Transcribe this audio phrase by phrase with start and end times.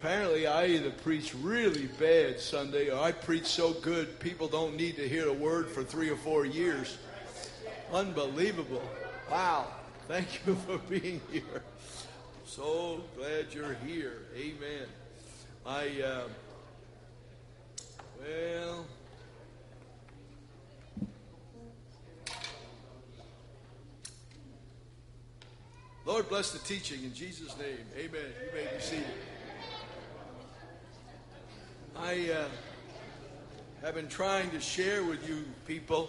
[0.00, 4.96] Apparently, I either preach really bad Sunday or I preach so good people don't need
[4.96, 6.96] to hear a word for three or four years.
[7.92, 8.82] Unbelievable.
[9.30, 9.66] Wow.
[10.08, 11.62] Thank you for being here.
[12.46, 14.22] So glad you're here.
[14.34, 14.88] Amen.
[15.66, 16.28] I, uh,
[18.18, 18.86] well,
[26.06, 27.84] Lord bless the teaching in Jesus' name.
[27.98, 28.32] Amen.
[28.46, 29.04] You may be seated.
[32.02, 32.44] I uh,
[33.82, 36.08] have been trying to share with you people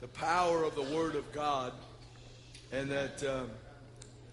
[0.00, 1.74] the power of the Word of God,
[2.72, 3.50] and that um,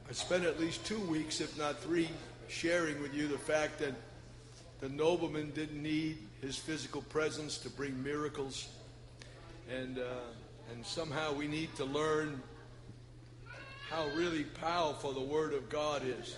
[0.09, 2.09] I spent at least two weeks, if not three,
[2.47, 3.93] sharing with you the fact that
[4.79, 8.69] the nobleman didn't need his physical presence to bring miracles,
[9.69, 12.41] and uh, and somehow we need to learn
[13.89, 16.37] how really powerful the Word of God is.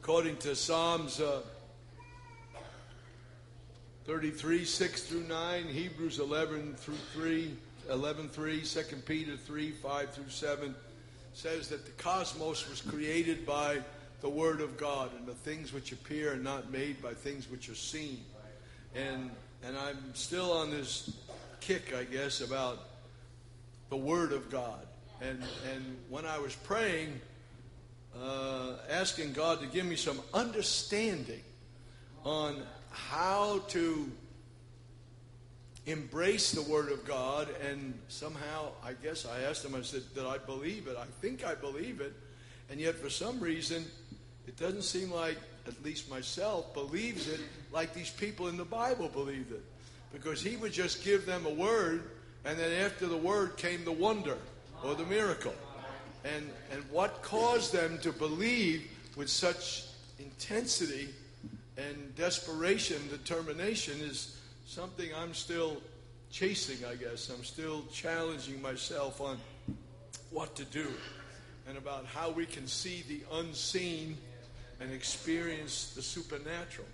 [0.00, 1.20] According to Psalms.
[1.20, 1.40] Uh,
[4.06, 7.52] 33, 6 through 9, Hebrews 11 through 3,
[7.90, 10.74] 11 3, 2 Peter 3, 5 through 7
[11.34, 13.80] says that the cosmos was created by
[14.20, 17.68] the Word of God, and the things which appear are not made by things which
[17.68, 18.20] are seen.
[18.94, 19.28] And,
[19.64, 21.10] and I'm still on this
[21.60, 22.78] kick, I guess, about
[23.90, 24.86] the Word of God.
[25.20, 25.42] And,
[25.74, 27.20] and when I was praying,
[28.22, 31.42] uh, asking God to give me some understanding
[32.24, 32.62] on
[33.08, 34.10] how to
[35.86, 40.26] embrace the Word of God, and somehow, I guess I asked him, I said, Did
[40.26, 40.96] I believe it?
[40.98, 42.12] I think I believe it.
[42.70, 43.84] And yet, for some reason,
[44.46, 47.40] it doesn't seem like, at least myself, believes it
[47.72, 49.62] like these people in the Bible believed it.
[50.12, 52.10] Because he would just give them a word,
[52.44, 54.38] and then after the word came the wonder
[54.84, 55.54] or the miracle.
[56.24, 59.84] And, and what caused them to believe with such
[60.18, 61.08] intensity
[61.76, 65.76] and desperation, determination is something I'm still
[66.30, 67.30] chasing, I guess.
[67.30, 69.38] I'm still challenging myself on
[70.30, 70.88] what to do
[71.68, 74.16] and about how we can see the unseen
[74.80, 76.86] and experience the supernatural.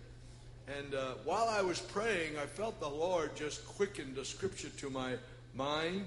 [0.69, 4.91] And uh, while I was praying, I felt the Lord just quicken the scripture to
[4.91, 5.15] my
[5.55, 6.07] mind.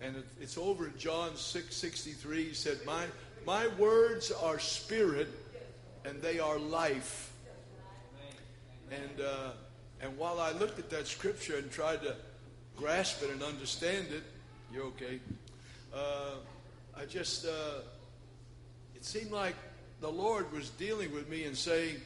[0.00, 2.44] And it, it's over in John 6 63.
[2.44, 3.04] He said, my,
[3.46, 5.28] my words are spirit
[6.04, 7.32] and they are life.
[8.90, 9.50] And, uh,
[10.00, 12.16] and while I looked at that scripture and tried to
[12.76, 14.22] grasp it and understand it,
[14.72, 15.20] you're okay.
[15.94, 16.36] Uh,
[16.96, 17.80] I just, uh,
[18.94, 19.54] it seemed like
[20.00, 21.96] the Lord was dealing with me and saying,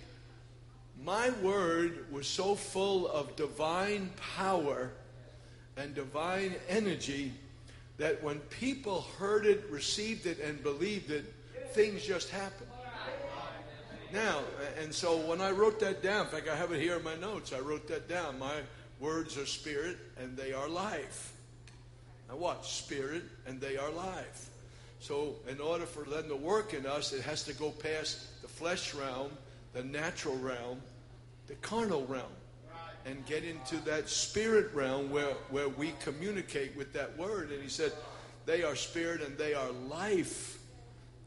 [1.04, 4.91] My word was so full of divine power
[5.76, 7.32] and divine energy
[7.98, 11.32] that when people heard it, received it, and believed it,
[11.69, 12.72] things just happened.
[14.12, 14.40] Now,
[14.78, 17.16] and so when I wrote that down, in fact, I have it here in my
[17.16, 17.52] notes.
[17.52, 18.38] I wrote that down.
[18.38, 18.60] My
[19.00, 21.32] words are spirit and they are life.
[22.28, 22.64] Now, what?
[22.66, 24.48] Spirit and they are life.
[25.00, 28.48] So, in order for them to work in us, it has to go past the
[28.48, 29.30] flesh realm,
[29.72, 30.80] the natural realm,
[31.48, 32.30] the carnal realm,
[33.04, 37.50] and get into that spirit realm where, where we communicate with that word.
[37.50, 37.92] And he said,
[38.46, 40.58] they are spirit and they are life.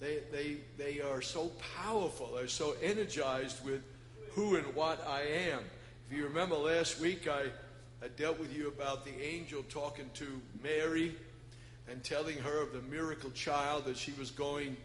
[0.05, 1.51] They, they, they are so
[1.83, 2.33] powerful.
[2.35, 3.81] They're so energized with
[4.33, 5.61] who and what I am.
[6.07, 7.45] If you remember last week, I,
[8.03, 10.27] I dealt with you about the angel talking to
[10.61, 11.15] Mary
[11.89, 14.77] and telling her of the miracle child that she was going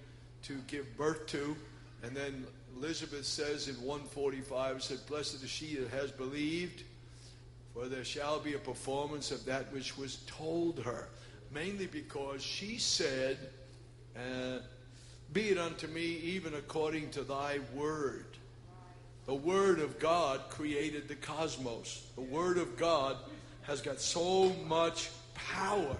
[0.44, 1.54] to give birth to.
[2.02, 2.46] And then
[2.78, 6.82] Elizabeth says in 145, said, Blessed is she that has believed,
[7.74, 11.10] for there shall be a performance of that which was told her.
[11.52, 13.36] Mainly because she said,
[14.16, 14.60] uh,
[15.32, 18.26] be it unto me even according to thy word.
[19.26, 22.04] The word of God created the cosmos.
[22.16, 23.16] The word of God
[23.62, 25.96] has got so much power.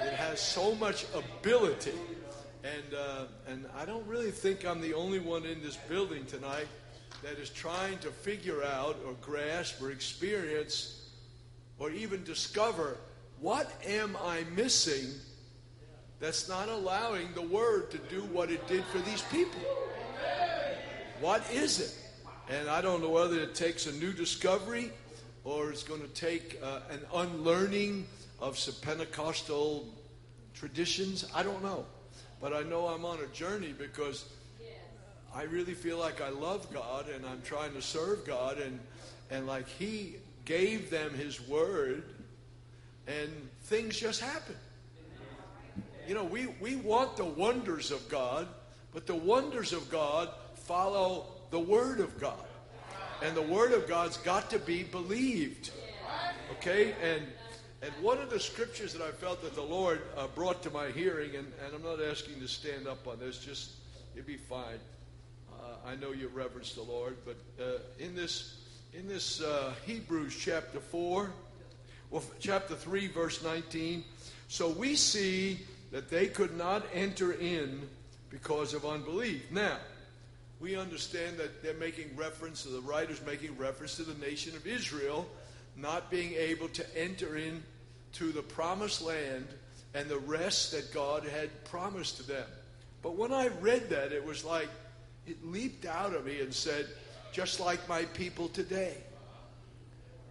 [0.00, 1.92] It has so much ability.
[2.62, 6.68] And, uh, and I don't really think I'm the only one in this building tonight
[7.22, 11.10] that is trying to figure out or grasp or experience
[11.78, 12.96] or even discover
[13.40, 15.10] what am I missing
[16.24, 19.60] that's not allowing the word to do what it did for these people.
[21.20, 21.94] What is it?
[22.48, 24.90] And I don't know whether it takes a new discovery
[25.44, 28.06] or it's going to take uh, an unlearning
[28.40, 29.86] of some Pentecostal
[30.54, 31.26] traditions.
[31.34, 31.84] I don't know.
[32.40, 34.24] But I know I'm on a journey because
[35.34, 38.80] I really feel like I love God and I'm trying to serve God and
[39.30, 40.16] and like he
[40.46, 42.04] gave them his word
[43.06, 43.30] and
[43.64, 44.56] things just happen.
[46.06, 48.46] You know, we, we want the wonders of God,
[48.92, 52.46] but the wonders of God follow the Word of God.
[53.22, 55.70] And the Word of God's got to be believed.
[56.52, 56.94] Okay?
[57.02, 57.24] And
[57.84, 60.88] and one of the scriptures that I felt that the Lord uh, brought to my
[60.88, 63.72] hearing, and, and I'm not asking to stand up on this, just
[64.14, 64.78] it'd be fine.
[65.52, 68.56] Uh, I know you reverence the Lord, but uh, in this
[68.94, 71.30] in this uh, Hebrews chapter four,
[72.10, 74.02] well, chapter three, verse 19.
[74.48, 75.58] So we see
[75.94, 77.80] that they could not enter in
[78.28, 79.44] because of unbelief.
[79.52, 79.76] Now,
[80.58, 84.66] we understand that they're making reference, to the writer's making reference to the nation of
[84.66, 85.24] Israel
[85.76, 87.62] not being able to enter in
[88.14, 89.46] to the promised land
[89.94, 92.46] and the rest that God had promised to them.
[93.00, 94.70] But when I read that, it was like
[95.28, 96.88] it leaped out of me and said,
[97.30, 98.96] just like my people today.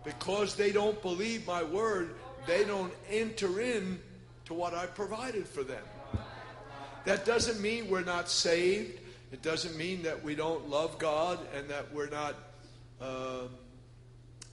[0.03, 2.15] Because they don't believe my word,
[2.47, 3.97] they don't enter in
[4.45, 5.83] to what I provided for them.
[7.05, 8.99] That doesn't mean we're not saved.
[9.31, 12.35] It doesn't mean that we don't love God and that we're not
[13.01, 13.47] uh,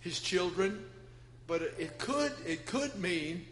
[0.00, 0.84] His children.
[1.46, 3.44] But it could it could mean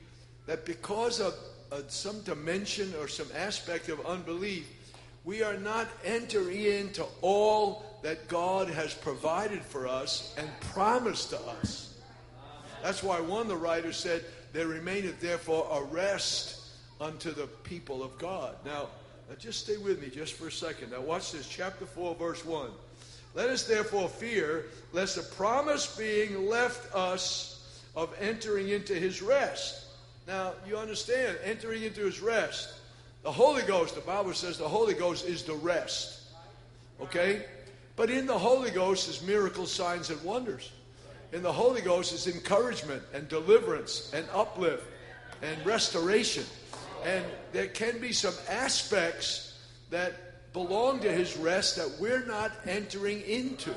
[0.47, 1.35] that because of
[1.71, 4.67] uh, some dimension or some aspect of unbelief,
[5.25, 11.41] we are not entering into all that God has provided for us and promised to
[11.61, 11.97] us.
[12.83, 16.61] That's why one of the writers said, There remaineth therefore a rest
[17.01, 18.57] unto the people of God.
[18.65, 18.89] Now,
[19.29, 20.93] now, just stay with me just for a second.
[20.93, 21.47] Now, watch this.
[21.47, 22.71] Chapter 4, verse 1.
[23.35, 29.85] Let us therefore fear, lest the promise being left us of entering into his rest.
[30.27, 32.75] Now, you understand, entering into his rest.
[33.23, 36.21] The Holy Ghost, the Bible says the Holy Ghost is the rest.
[37.01, 37.45] Okay?
[37.97, 40.73] But in the Holy Ghost is miracles, signs, and wonders.
[41.33, 44.85] In the Holy Ghost is encouragement and deliverance and uplift
[45.43, 46.45] and restoration.
[47.05, 49.59] And there can be some aspects
[49.91, 53.75] that belong to his rest that we're not entering into.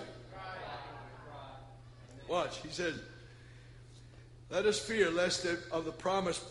[2.27, 2.95] Watch, he says,
[4.49, 6.43] Let us fear lest of the promise,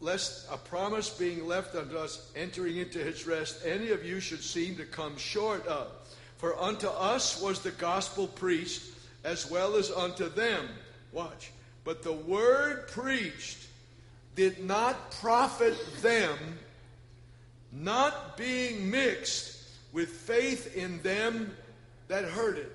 [0.00, 4.44] lest a promise being left unto us entering into his rest, any of you should
[4.44, 5.88] seem to come short of.
[6.36, 8.82] For unto us was the gospel preached,
[9.24, 10.68] as well as unto them.
[11.12, 11.50] Watch.
[11.82, 13.58] But the word preached
[14.36, 16.36] did not profit them,
[17.72, 19.62] not being mixed
[19.92, 21.54] with faith in them
[22.08, 22.74] that heard it.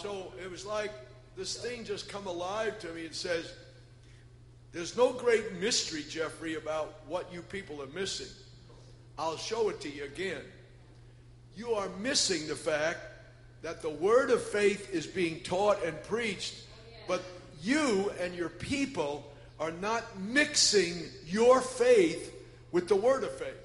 [0.00, 0.92] So it was like
[1.36, 3.52] this thing just come alive to me and says,
[4.72, 8.28] There's no great mystery, Jeffrey, about what you people are missing.
[9.18, 10.42] I'll show it to you again.
[11.56, 13.00] You are missing the fact
[13.66, 16.54] that the word of faith is being taught and preached,
[17.08, 17.20] but
[17.64, 19.28] you and your people
[19.58, 22.32] are not mixing your faith
[22.70, 23.58] with the word of faith.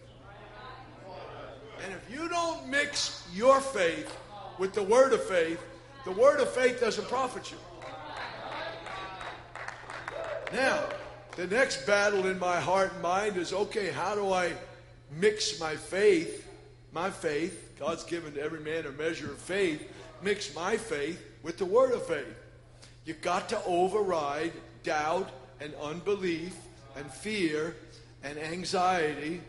[1.86, 4.18] And if you don't mix your faith
[4.58, 5.64] with the word of faith,
[6.04, 7.58] the word of faith doesn't profit you.
[10.52, 10.84] Now,
[11.36, 14.54] the next battle in my heart and mind is okay, how do I
[15.20, 16.48] mix my faith,
[16.92, 19.92] my faith, God's given to every man a measure of faith,
[20.22, 22.38] mix my faith with the word of faith?
[23.06, 24.52] You've got to override
[24.84, 26.56] doubt and unbelief
[26.96, 27.76] and fear
[28.24, 29.42] and anxiety.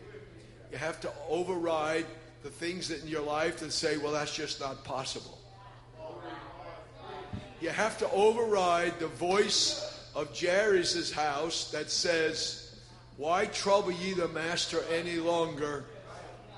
[0.71, 2.07] You have to override
[2.41, 5.37] the things that in your life that say, well, that's just not possible.
[7.61, 12.79] You have to override the voice of Jairus' house that says,
[13.17, 15.85] Why trouble ye the master any longer?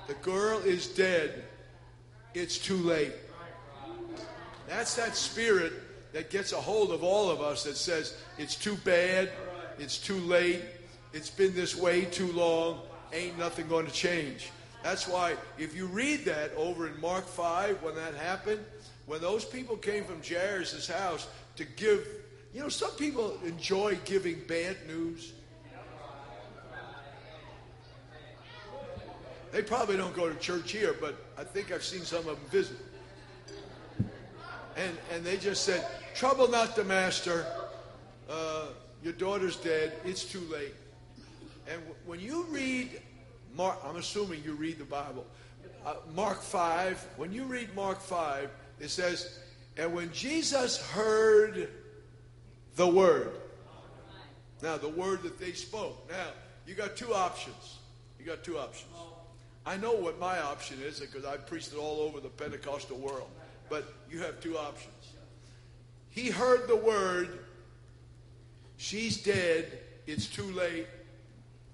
[0.06, 1.44] The girl is dead.
[2.36, 3.14] It's too late.
[4.68, 5.72] That's that spirit
[6.12, 9.30] that gets a hold of all of us that says, It's too bad.
[9.78, 10.62] It's too late.
[11.14, 12.80] It's been this way too long.
[13.14, 14.50] Ain't nothing going to change.
[14.82, 18.62] That's why, if you read that over in Mark 5, when that happened,
[19.06, 22.06] when those people came from Jairus' house to give,
[22.52, 25.32] you know, some people enjoy giving bad news.
[29.56, 32.36] They probably don't go to church here, but I think I've seen some of them
[32.50, 32.76] visit.
[34.76, 35.82] And, and they just said,
[36.14, 37.46] Trouble not the master.
[38.28, 38.66] Uh,
[39.02, 40.74] your daughter's dead, it's too late.
[41.72, 43.00] And when you read
[43.56, 45.24] Mark, I'm assuming you read the Bible.
[45.86, 49.38] Uh, Mark 5, when you read Mark 5, it says,
[49.78, 51.70] And when Jesus heard
[52.74, 53.32] the word,
[54.62, 56.26] now the word that they spoke, now
[56.66, 57.78] you got two options.
[58.20, 58.92] You got two options.
[59.66, 63.28] I know what my option is because I've preached it all over the Pentecostal world,
[63.68, 64.92] but you have two options.
[66.08, 67.40] He heard the word
[68.76, 69.78] She's dead.
[70.06, 70.86] It's too late.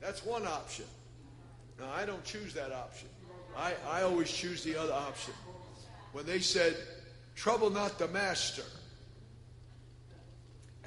[0.01, 0.87] That's one option.
[1.79, 3.09] Now, I don't choose that option.
[3.57, 5.35] I, I always choose the other option.
[6.13, 6.77] When they said,
[7.35, 8.63] trouble not the master.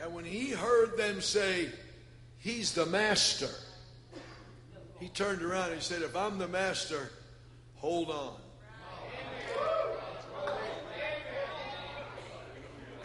[0.02, 1.70] And when he heard them say,
[2.38, 3.50] He's the master,
[5.00, 7.10] he turned around and he said, If I'm the master,
[7.76, 8.34] hold on.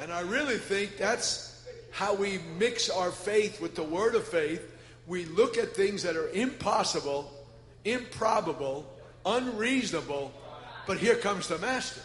[0.00, 4.62] And I really think that's how we mix our faith with the word of faith.
[5.06, 7.30] We look at things that are impossible,
[7.84, 8.86] improbable,
[9.26, 10.32] unreasonable,
[10.86, 12.00] but here comes the master.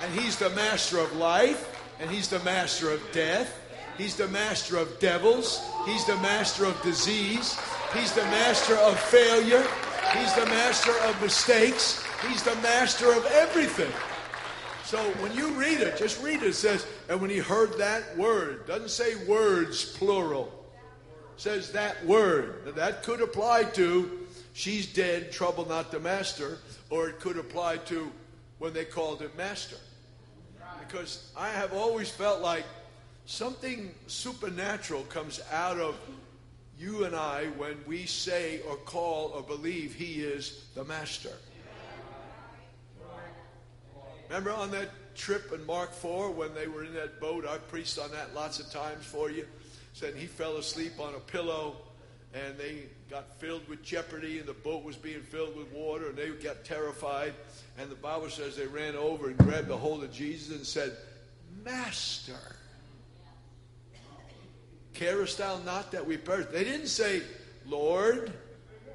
[0.00, 3.60] And he's the master of life, and he's the master of death.
[3.96, 5.60] He's the master of devils.
[5.84, 7.58] He's the master of disease.
[7.94, 9.66] He's the master of failure.
[10.12, 12.04] He's the master of mistakes.
[12.26, 13.92] He's the master of everything.
[14.84, 16.48] So when you read it, just read it.
[16.48, 20.52] It says, and when he heard that word, doesn't say words plural.
[21.36, 22.62] Says that word.
[22.66, 26.58] Now, that could apply to she's dead, trouble not the master,
[26.90, 28.10] or it could apply to
[28.58, 29.76] when they called it master.
[30.80, 32.64] Because I have always felt like
[33.26, 35.96] something supernatural comes out of
[36.78, 41.32] you and I when we say or call or believe he is the master.
[44.28, 47.46] Remember on that trip in Mark 4 when they were in that boat?
[47.46, 49.46] I preached on that lots of times for you.
[49.94, 51.76] Said he fell asleep on a pillow
[52.34, 56.16] and they got filled with jeopardy and the boat was being filled with water and
[56.16, 57.32] they got terrified.
[57.78, 60.92] And the Bible says they ran over and grabbed a hold of Jesus and said,
[61.64, 62.56] Master,
[64.98, 66.46] carest thou not that we perish?
[66.50, 67.22] They didn't say,
[67.66, 68.32] Lord,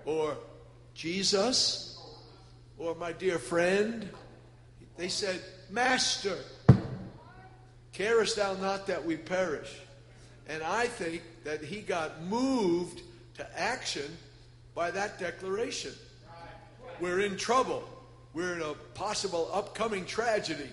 [0.06, 0.38] or
[0.94, 1.98] Jesus,
[2.78, 4.10] or my dear friend,
[4.98, 6.38] they said, Master,
[7.94, 9.74] carest thou not that we perish?
[10.50, 13.02] And I think that he got moved
[13.36, 14.18] to action
[14.76, 15.94] by that declaration.
[17.00, 17.88] We're in trouble.
[18.34, 20.70] We're in a possible upcoming tragedy.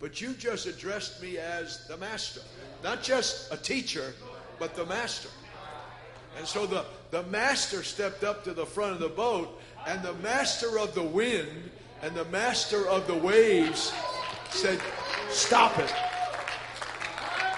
[0.00, 2.40] But you just addressed me as the master.
[2.82, 4.12] Not just a teacher,
[4.58, 5.28] but the master.
[6.38, 10.14] And so the, the master stepped up to the front of the boat, and the
[10.14, 11.70] master of the wind
[12.02, 13.92] and the master of the waves
[14.50, 14.80] said,
[15.28, 15.92] Stop it.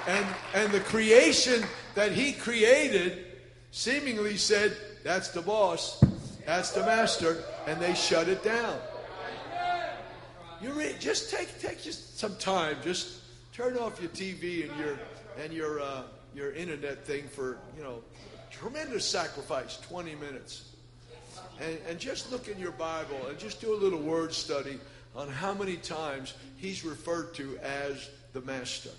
[0.07, 3.25] And, and the creation that he created
[3.71, 6.03] seemingly said, That's the boss,
[6.47, 8.77] that's the master, and they shut it down.
[10.61, 12.77] You read, just take take just some time.
[12.83, 13.21] Just
[13.53, 14.99] turn off your TV and your
[15.43, 16.03] and your uh,
[16.35, 18.03] your internet thing for you know
[18.51, 19.79] tremendous sacrifice.
[19.79, 20.75] Twenty minutes
[21.61, 24.79] and, and just look in your Bible and just do a little word study
[25.15, 28.91] on how many times he's referred to as the master.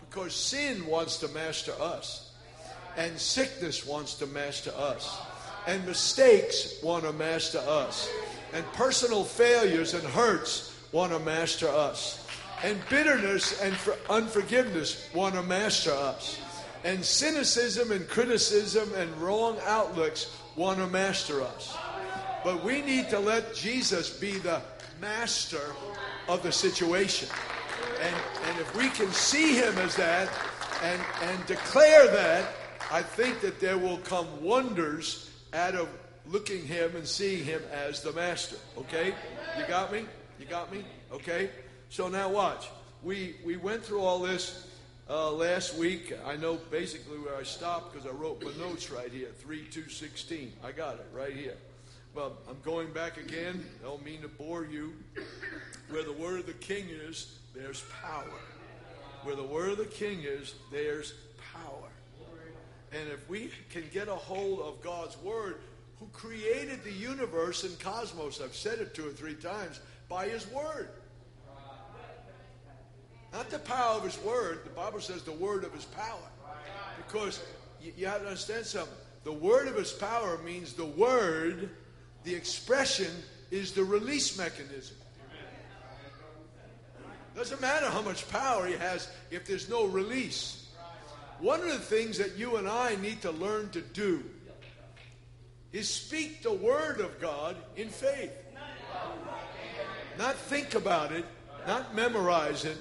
[0.00, 2.32] Because sin wants to master us,
[2.96, 5.18] and sickness wants to master us,
[5.66, 8.10] and mistakes want to master us,
[8.52, 12.21] and personal failures and hurts want to master us,
[12.62, 13.76] and bitterness and
[14.08, 16.40] unforgiveness want to master us.
[16.84, 21.76] And cynicism and criticism and wrong outlooks want to master us.
[22.44, 24.60] But we need to let Jesus be the
[25.00, 25.74] master
[26.28, 27.28] of the situation.
[28.00, 28.16] And,
[28.46, 30.28] and if we can see him as that
[30.82, 32.48] and, and declare that,
[32.90, 35.88] I think that there will come wonders out of
[36.26, 38.56] looking him and seeing him as the master.
[38.78, 39.14] Okay?
[39.58, 40.04] You got me?
[40.38, 40.84] You got me?
[41.12, 41.50] Okay?
[41.92, 42.70] So now watch.
[43.02, 44.66] We, we went through all this
[45.10, 46.14] uh, last week.
[46.24, 49.90] I know basically where I stopped because I wrote my notes right here 3 2
[49.90, 50.54] 16.
[50.64, 51.58] I got it right here.
[52.14, 53.62] Well, I'm going back again.
[53.82, 54.94] I don't mean to bore you.
[55.90, 58.40] Where the word of the king is, there's power.
[59.24, 61.12] Where the word of the king is, there's
[61.52, 61.90] power.
[62.90, 65.60] And if we can get a hold of God's word,
[66.00, 70.50] who created the universe and cosmos, I've said it two or three times, by his
[70.50, 70.88] word.
[73.32, 74.60] Not the power of his word.
[74.64, 76.28] The Bible says the word of his power.
[77.06, 77.42] Because
[77.80, 78.94] you, you have to understand something.
[79.24, 81.70] The word of his power means the word,
[82.24, 83.10] the expression,
[83.50, 84.96] is the release mechanism.
[87.34, 90.68] Doesn't matter how much power he has if there's no release.
[91.40, 94.22] One of the things that you and I need to learn to do
[95.72, 98.32] is speak the word of God in faith.
[100.18, 101.24] Not think about it,
[101.66, 102.76] not memorize it,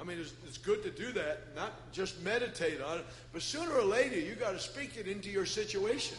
[0.00, 3.72] I mean, it's, it's, good to do that, not just meditate on it, but sooner
[3.72, 6.16] or later, you got to speak it into your situation.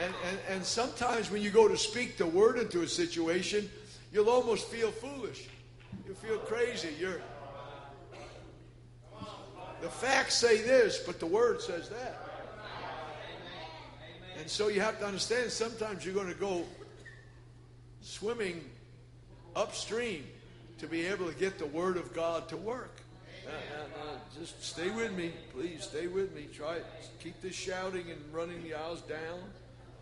[0.00, 3.68] And, and, and sometimes when you go to speak the word into a situation,
[4.12, 5.48] you'll almost feel foolish.
[6.06, 6.90] You feel crazy.
[6.98, 7.20] You're,
[9.82, 12.28] the facts say this, but the word says that.
[14.38, 16.64] And so you have to understand sometimes you're going to go
[18.02, 18.64] swimming
[19.56, 20.24] upstream
[20.80, 23.00] to be able to get the Word of God to work.
[24.38, 25.84] Just stay with me, please.
[25.84, 26.48] Stay with me.
[26.54, 26.78] Try
[27.22, 29.40] keep this shouting and running the aisles down.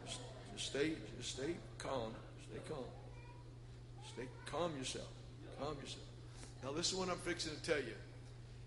[0.06, 0.20] Just,
[0.54, 2.12] just stay, just stay calm.
[2.48, 2.84] Stay calm.
[4.12, 5.08] Stay calm yourself.
[5.58, 6.04] Calm yourself.
[6.62, 7.94] Now listen to what I'm fixing to tell you.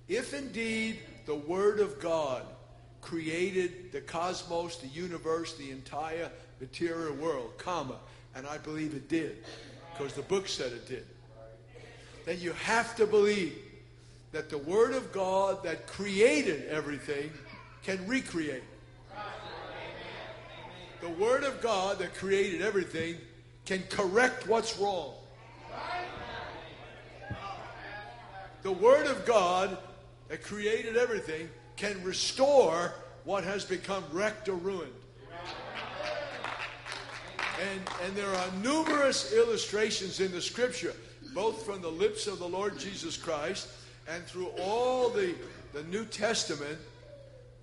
[0.09, 2.43] If indeed the Word of God
[2.99, 7.95] created the cosmos, the universe, the entire material world, comma,
[8.35, 9.45] and I believe it did,
[9.93, 11.05] because the book said it did,
[12.25, 13.57] then you have to believe
[14.31, 17.31] that the Word of God that created everything
[17.83, 18.63] can recreate.
[21.01, 23.15] The Word of God that created everything
[23.65, 25.13] can correct what's wrong.
[28.61, 29.77] The Word of God
[30.29, 34.93] that created everything can restore what has become wrecked or ruined.
[37.59, 40.93] And, and there are numerous illustrations in the scripture,
[41.33, 43.69] both from the lips of the Lord Jesus Christ
[44.07, 45.35] and through all the,
[45.73, 46.77] the New Testament,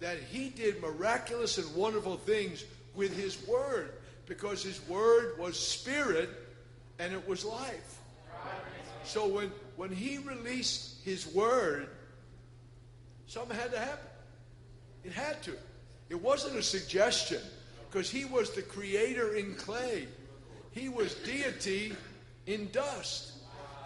[0.00, 3.92] that he did miraculous and wonderful things with his word
[4.26, 6.30] because his word was spirit
[6.98, 7.98] and it was life.
[9.04, 11.88] So when, when he released his word,
[13.26, 14.06] something had to happen.
[15.04, 15.54] It had to.
[16.10, 17.40] It wasn't a suggestion
[17.90, 20.06] because he was the creator in clay.
[20.72, 21.94] He was deity
[22.46, 23.32] in dust.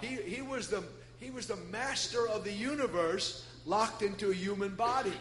[0.02, 0.82] He, he, was the,
[1.20, 5.12] he was the master of the universe locked into a human body.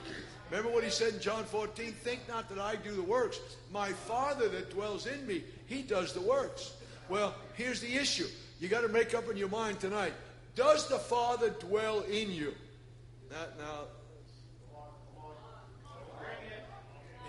[0.49, 1.93] Remember what he said in John 14?
[1.93, 3.39] Think not that I do the works.
[3.71, 6.73] My Father that dwells in me, he does the works.
[7.07, 8.27] Well, here's the issue.
[8.59, 10.13] You got to make up in your mind tonight.
[10.55, 12.53] Does the Father dwell in you?
[13.29, 13.79] Now, now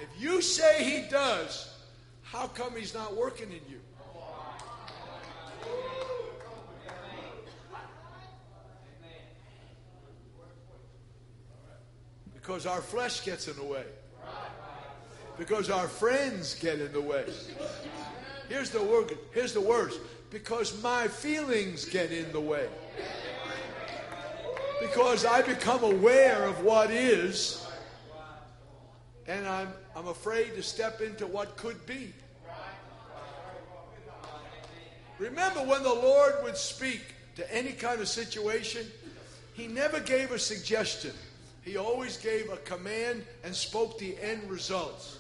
[0.03, 1.73] If you say he does,
[2.23, 3.79] how come he's not working in you?
[12.43, 13.85] Because our flesh gets in the way.
[15.39, 17.25] Because our friends get in the way.
[18.49, 20.01] Here's the word, here's the worst.
[20.31, 22.69] Because my feelings get in the way.
[24.81, 27.63] Because I become aware of what is
[29.27, 32.13] and I'm, I'm afraid to step into what could be.
[35.19, 38.87] Remember when the Lord would speak to any kind of situation,
[39.55, 41.13] He never gave a suggestion.
[41.63, 45.19] He always gave a command and spoke the end results.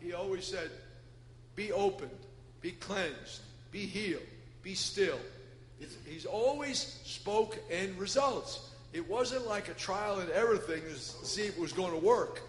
[0.00, 0.70] He always said,
[1.54, 2.10] Be opened,
[2.60, 4.22] be cleansed, be healed,
[4.62, 5.18] be still.
[6.06, 8.70] he's always spoke end results.
[8.92, 12.04] It wasn't like a trial and error thing to see if it was going to
[12.06, 12.40] work.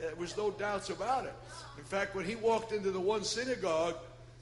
[0.00, 1.34] There was no doubts about it.
[1.78, 3.96] In fact, when he walked into the one synagogue,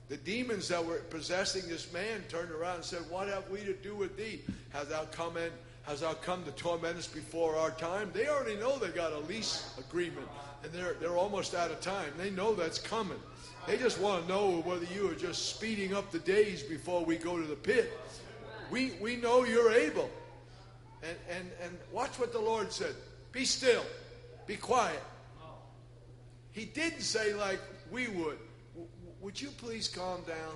[0.09, 3.75] the demons that were possessing this man turned around and said, What have we to
[3.75, 4.41] do with thee?
[4.71, 5.51] Hast thou come in,
[5.91, 8.11] hast thou come to torment us before our time?
[8.15, 10.29] They already know they got a lease agreement
[10.63, 12.13] and they're they're almost out of time.
[12.17, 13.19] They know that's coming.
[13.67, 17.17] They just want to know whether you are just speeding up the days before we
[17.17, 17.93] go to the pit.
[18.71, 20.09] We we know you're able.
[21.03, 22.95] And, and, and watch what the Lord said
[23.33, 23.85] be still,
[24.47, 25.03] be quiet.
[26.53, 28.39] He didn't say, like we would,
[29.21, 30.55] would you please calm down?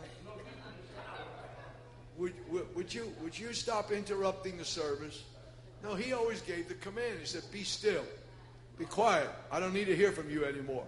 [2.19, 5.25] Would, would, would, you, would you stop interrupting the service?
[5.83, 7.19] No, he always gave the command.
[7.21, 8.05] He said, Be still,
[8.79, 9.29] be quiet.
[9.51, 10.85] I don't need to hear from you anymore.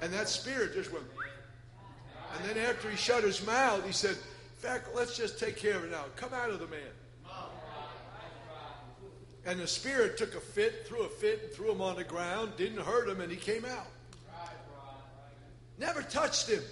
[0.00, 1.04] And that spirit just went.
[2.36, 5.76] And then after he shut his mouth, he said, In fact, let's just take care
[5.76, 6.04] of it now.
[6.16, 6.80] Come out of the man.
[9.44, 12.52] And the spirit took a fit, threw a fit, and threw him on the ground,
[12.56, 13.88] didn't hurt him, and he came out.
[15.78, 16.62] Never touched him.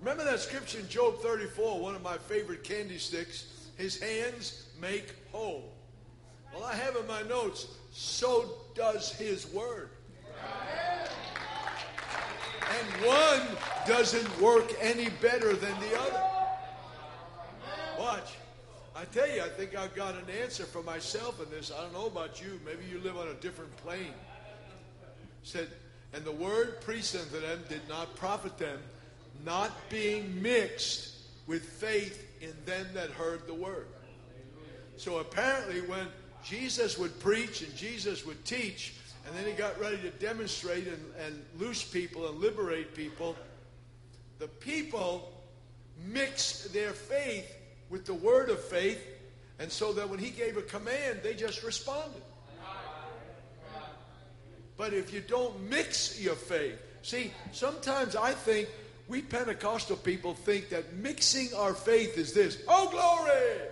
[0.00, 3.70] Remember that scripture in Job 34, one of my favorite candy sticks?
[3.76, 5.72] His hands make whole.
[6.54, 9.90] Well, I have in my notes, so does his word.
[12.70, 13.42] And one
[13.86, 16.22] doesn't work any better than the other.
[17.98, 18.34] Watch.
[18.94, 21.72] I tell you, I think I've got an answer for myself in this.
[21.76, 22.60] I don't know about you.
[22.64, 24.14] Maybe you live on a different plane.
[25.44, 25.68] Said,
[26.12, 28.78] and the word preached unto them did not profit them,
[29.44, 31.14] not being mixed
[31.46, 33.86] with faith in them that heard the word.
[34.96, 36.06] So apparently, when
[36.44, 38.94] Jesus would preach and Jesus would teach,
[39.26, 43.36] and then he got ready to demonstrate and, and loose people and liberate people,
[44.38, 45.32] the people
[46.06, 47.54] mixed their faith
[47.90, 49.02] with the word of faith,
[49.58, 52.22] and so that when he gave a command, they just responded.
[54.76, 58.68] But if you don't mix your faith, see, sometimes I think
[59.08, 62.62] we Pentecostal people think that mixing our faith is this.
[62.68, 63.68] Oh, glory!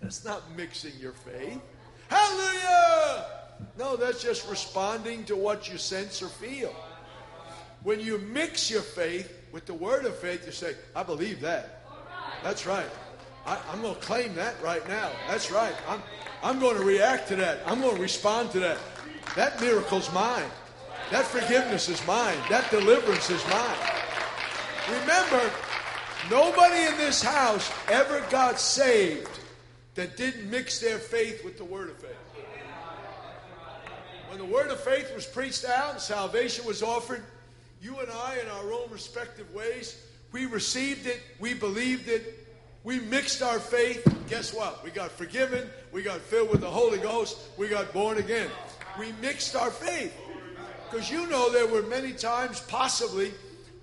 [0.00, 1.60] That's not mixing your faith.
[2.08, 3.26] Hallelujah!
[3.78, 6.74] No, that's just responding to what you sense or feel.
[7.82, 11.84] When you mix your faith with the word of faith, you say, I believe that.
[12.44, 12.86] That's right.
[13.44, 15.10] I, am going to claim that right now.
[15.28, 15.74] That's right.
[15.88, 16.02] I'm,
[16.42, 17.60] I'm going to react to that.
[17.66, 18.78] I'm going to respond to that.
[19.34, 20.50] That miracle's mine.
[21.10, 22.36] That forgiveness is mine.
[22.48, 24.01] That deliverance is mine.
[24.90, 25.50] Remember,
[26.30, 29.28] nobody in this house ever got saved
[29.94, 32.10] that didn't mix their faith with the word of faith.
[34.28, 37.22] When the word of faith was preached out and salvation was offered,
[37.82, 42.46] you and I, in our own respective ways, we received it, we believed it,
[42.82, 44.02] we mixed our faith.
[44.28, 44.82] Guess what?
[44.82, 48.48] We got forgiven, we got filled with the Holy Ghost, we got born again.
[48.98, 50.16] We mixed our faith.
[50.90, 53.32] Because you know there were many times, possibly,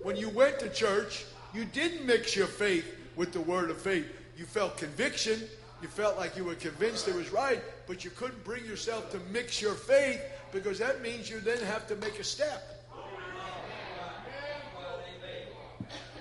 [0.02, 4.06] when you went to church, you didn't mix your faith with the word of faith.
[4.36, 5.40] You felt conviction,
[5.82, 9.18] you felt like you were convinced it was right, but you couldn't bring yourself to
[9.32, 10.20] mix your faith
[10.52, 12.80] because that means you then have to make a step.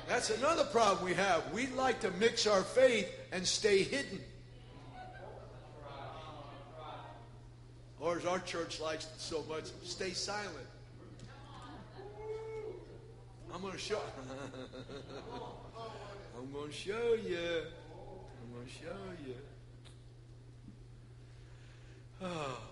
[0.07, 1.43] That's another problem we have.
[1.53, 4.19] We like to mix our faith and stay hidden.
[7.99, 10.68] Or as our church likes so much, stay silent.
[13.53, 13.99] I'm going to show.
[16.37, 17.63] I'm going to show you.
[18.41, 19.35] I'm going to show you.
[22.21, 22.59] Oh.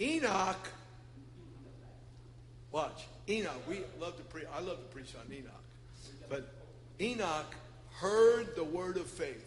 [0.00, 0.68] Enoch,
[2.70, 5.50] watch, Enoch, we love to preach, I love to preach on Enoch.
[6.28, 6.54] But
[7.00, 7.52] Enoch
[7.94, 9.44] heard the word of faith.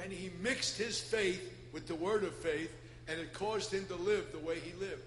[0.00, 2.74] And he mixed his faith with the word of faith,
[3.08, 5.02] and it caused him to live the way he lived.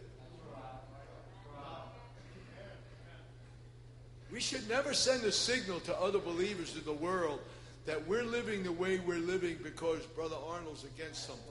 [4.31, 7.39] We should never send a signal to other believers in the world
[7.85, 11.43] that we're living the way we're living because Brother Arnold's against something.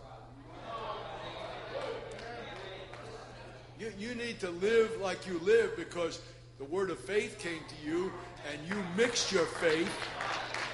[3.79, 6.20] You, you need to live like you live because
[6.59, 8.12] the word of faith came to you
[8.53, 9.90] and you mixed your faith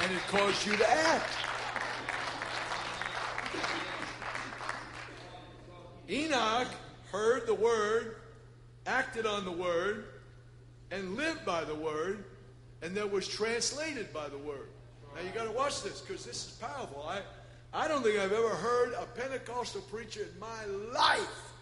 [0.00, 1.32] and it caused you to act.
[6.10, 6.68] Enoch
[7.12, 8.16] heard the word,
[8.86, 10.06] acted on the word,
[10.90, 12.24] and lived by the word,
[12.82, 14.68] and that was translated by the word.
[15.14, 17.04] Now you got to watch this because this is powerful.
[17.08, 17.20] I,
[17.72, 21.52] I don't think I've ever heard a Pentecostal preacher in my life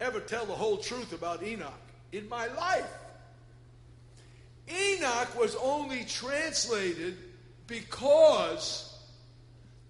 [0.00, 1.72] ever tell the whole truth about Enoch
[2.12, 2.90] in my life.
[4.68, 7.16] Enoch was only translated
[7.66, 8.98] because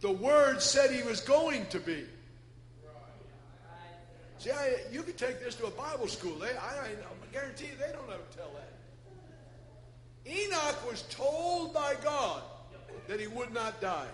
[0.01, 2.05] the word said he was going to be.
[4.45, 6.39] See, I, you could take this to a Bible school.
[6.39, 10.31] They, I, I guarantee you they don't ever tell that.
[10.31, 12.43] Enoch was told by God
[13.09, 14.07] that he would not die.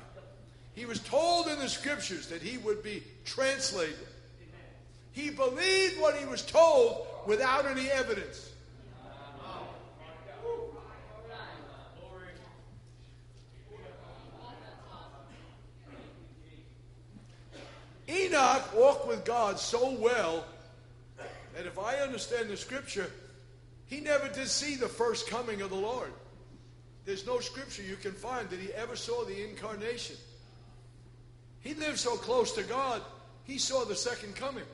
[0.77, 4.07] He was told in the scriptures that he would be translated.
[5.11, 8.51] He believed what he was told without any evidence.
[18.09, 20.45] Enoch walked with God so well
[21.57, 23.11] that if I understand the scripture,
[23.87, 26.13] he never did see the first coming of the Lord.
[27.05, 30.15] There's no scripture you can find that he ever saw the incarnation.
[31.59, 33.03] He lived so close to God,
[33.45, 34.65] he saw the second coming.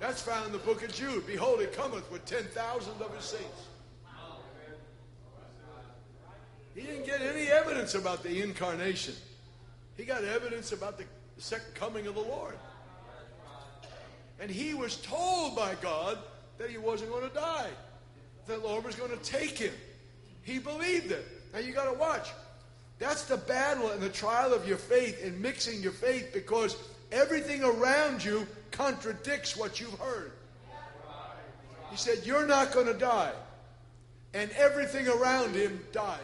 [0.00, 1.26] That's found in the book of Jude.
[1.26, 3.66] Behold, he cometh with 10,000 of his saints.
[6.74, 9.14] He didn't get any evidence about the incarnation.
[9.96, 11.04] He got evidence about the
[11.38, 12.56] second coming of the Lord.
[14.38, 16.18] And he was told by God
[16.58, 17.68] that he wasn't going to die.
[18.46, 19.72] That the Lord was going to take him.
[20.42, 21.26] He believed it.
[21.52, 22.30] Now you got to watch.
[22.98, 26.76] That's the battle and the trial of your faith in mixing your faith because
[27.12, 30.32] everything around you contradicts what you've heard.
[31.90, 33.32] He said, You're not going to die.
[34.34, 36.18] And everything around him died.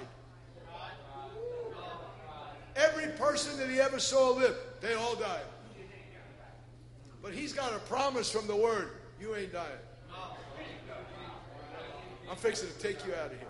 [2.74, 5.42] Every person that he ever saw live, they all died.
[7.22, 9.68] But he's got a promise from the word you ain't dying.
[12.28, 13.48] I'm fixing to take you out of here.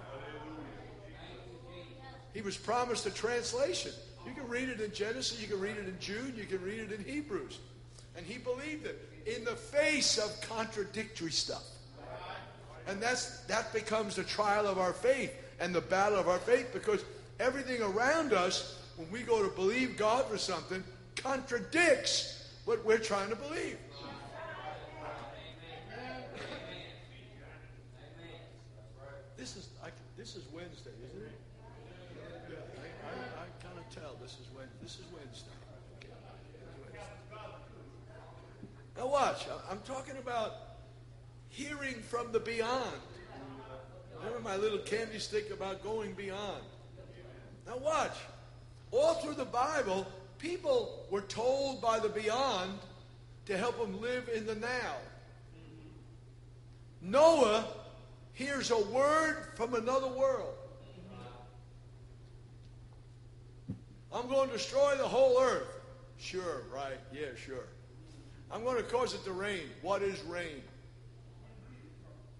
[2.34, 3.92] He was promised a translation.
[4.26, 6.80] You can read it in Genesis, you can read it in Jude, you can read
[6.80, 7.58] it in Hebrews.
[8.16, 11.64] And he believed it in the face of contradictory stuff.
[12.86, 16.70] And that's that becomes the trial of our faith and the battle of our faith
[16.72, 17.04] because
[17.38, 20.82] everything around us, when we go to believe God for something,
[21.16, 23.78] contradicts what we're trying to believe.
[29.36, 31.32] This is I, this is Wednesday, isn't it?
[32.48, 35.50] Yeah, I, I, I kind of tell this is when this is Wednesday.
[38.96, 39.46] Now watch.
[39.68, 40.52] I'm talking about
[41.48, 43.00] hearing from the beyond.
[44.18, 46.62] Remember my little candy stick about going beyond.
[47.66, 48.16] Now watch.
[48.92, 50.06] All through the Bible,
[50.38, 52.78] people were told by the beyond
[53.46, 54.96] to help them live in the now.
[57.00, 57.66] Noah
[58.34, 60.54] hears a word from another world.
[64.12, 65.80] I'm going to destroy the whole earth.
[66.18, 66.98] Sure, right.
[67.12, 67.66] Yeah, sure.
[68.50, 69.62] I'm going to cause it to rain.
[69.80, 70.62] What is rain?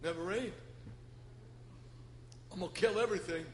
[0.05, 0.53] Never rained.
[2.53, 3.47] I'm going to kill everything.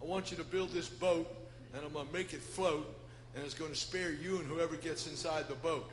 [0.00, 1.30] I want you to build this boat,
[1.78, 2.92] and I'm going to make it float,
[3.34, 5.88] and it's going to spare you and whoever gets inside the boat.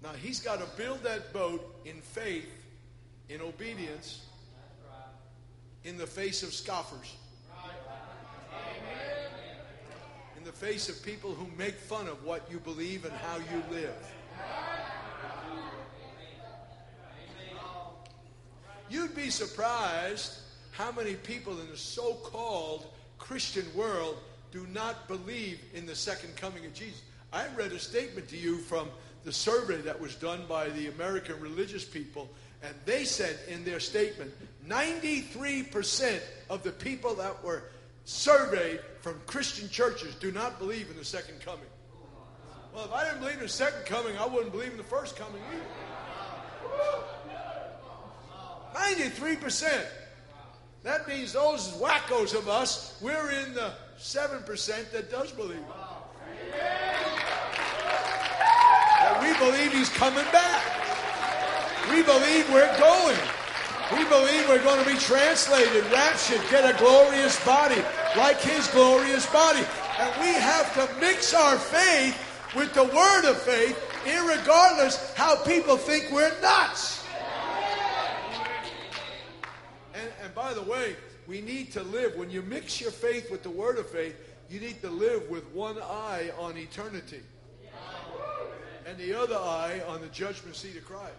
[0.00, 2.48] Now, he's got to build that boat in faith,
[3.28, 4.26] in obedience,
[5.82, 7.16] in the face of scoffers,
[10.38, 13.62] in the face of people who make fun of what you believe and how you
[13.70, 13.94] live.
[18.88, 20.38] You'd be surprised
[20.70, 22.86] how many people in the so called
[23.18, 24.16] Christian world
[24.50, 27.02] do not believe in the second coming of Jesus.
[27.32, 28.88] I read a statement to you from
[29.24, 32.28] the survey that was done by the American religious people,
[32.62, 34.32] and they said in their statement
[34.66, 37.64] 93% of the people that were
[38.04, 41.66] surveyed from Christian churches do not believe in the second coming.
[42.74, 45.16] Well, if I didn't believe in the second coming, I wouldn't believe in the first
[45.16, 45.64] coming either.
[48.74, 49.86] 93%.
[50.82, 55.62] That means those wackos of us, we're in the 7% that does believe.
[59.00, 60.62] That we believe he's coming back.
[61.90, 63.18] We believe we're going.
[63.92, 67.82] We believe we're going to be translated, raptured, get a glorious body
[68.16, 69.64] like his glorious body.
[69.98, 72.16] And we have to mix our faith
[72.56, 77.04] with the word of faith, regardless how people think we're nuts.
[79.94, 80.96] And by the way,
[81.30, 82.16] we need to live.
[82.16, 84.16] When you mix your faith with the word of faith,
[84.50, 87.20] you need to live with one eye on eternity
[88.84, 91.14] and the other eye on the judgment seat of Christ.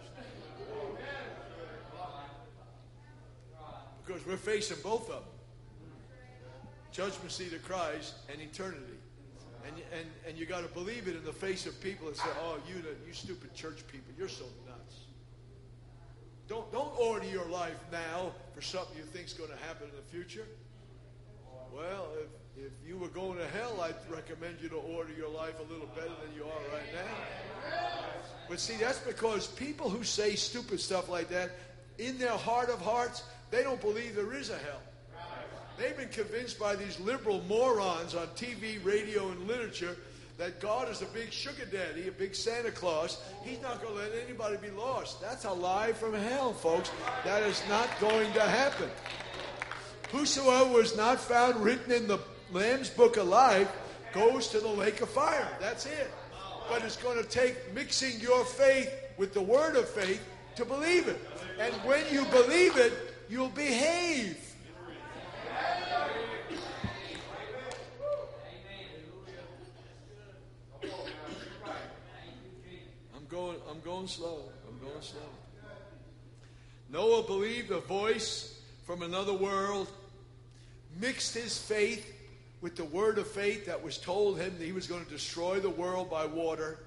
[4.04, 5.22] Because we're facing both of them
[6.92, 8.98] judgment seat of Christ and eternity.
[9.66, 12.28] And, and, and you got to believe it in the face of people that say,
[12.42, 14.96] oh, you, you stupid church people, you're so nuts.
[16.48, 19.96] Don't, don't order your life now for something you think is going to happen in
[19.96, 20.46] the future.
[21.72, 25.54] Well, if, if you were going to hell, I'd recommend you to order your life
[25.60, 27.70] a little better than you are right now.
[28.48, 31.50] But see, that's because people who say stupid stuff like that,
[31.98, 34.80] in their heart of hearts, they don't believe there is a hell.
[35.78, 39.96] They've been convinced by these liberal morons on TV, radio, and literature
[40.38, 43.22] that God is a big sugar daddy, a big Santa Claus.
[43.44, 45.20] He's not going to let anybody be lost.
[45.20, 46.90] That's a lie from hell, folks.
[47.24, 48.90] That is not going to happen.
[50.10, 52.18] Whosoever was not found written in the
[52.52, 53.70] Lamb's book of life
[54.12, 55.48] goes to the lake of fire.
[55.60, 56.10] That's it.
[56.68, 60.22] But it's going to take mixing your faith with the word of faith
[60.56, 61.18] to believe it.
[61.58, 62.92] And when you believe it,
[63.28, 64.38] you'll behave.
[73.32, 74.42] Going, I'm going slow.
[74.68, 75.20] I'm going slow.
[76.90, 79.88] Noah believed a voice from another world,
[81.00, 82.06] mixed his faith
[82.60, 85.58] with the word of faith that was told him that he was going to destroy
[85.60, 86.78] the world by water.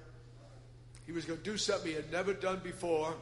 [1.04, 3.12] He was going to do something he had never done before,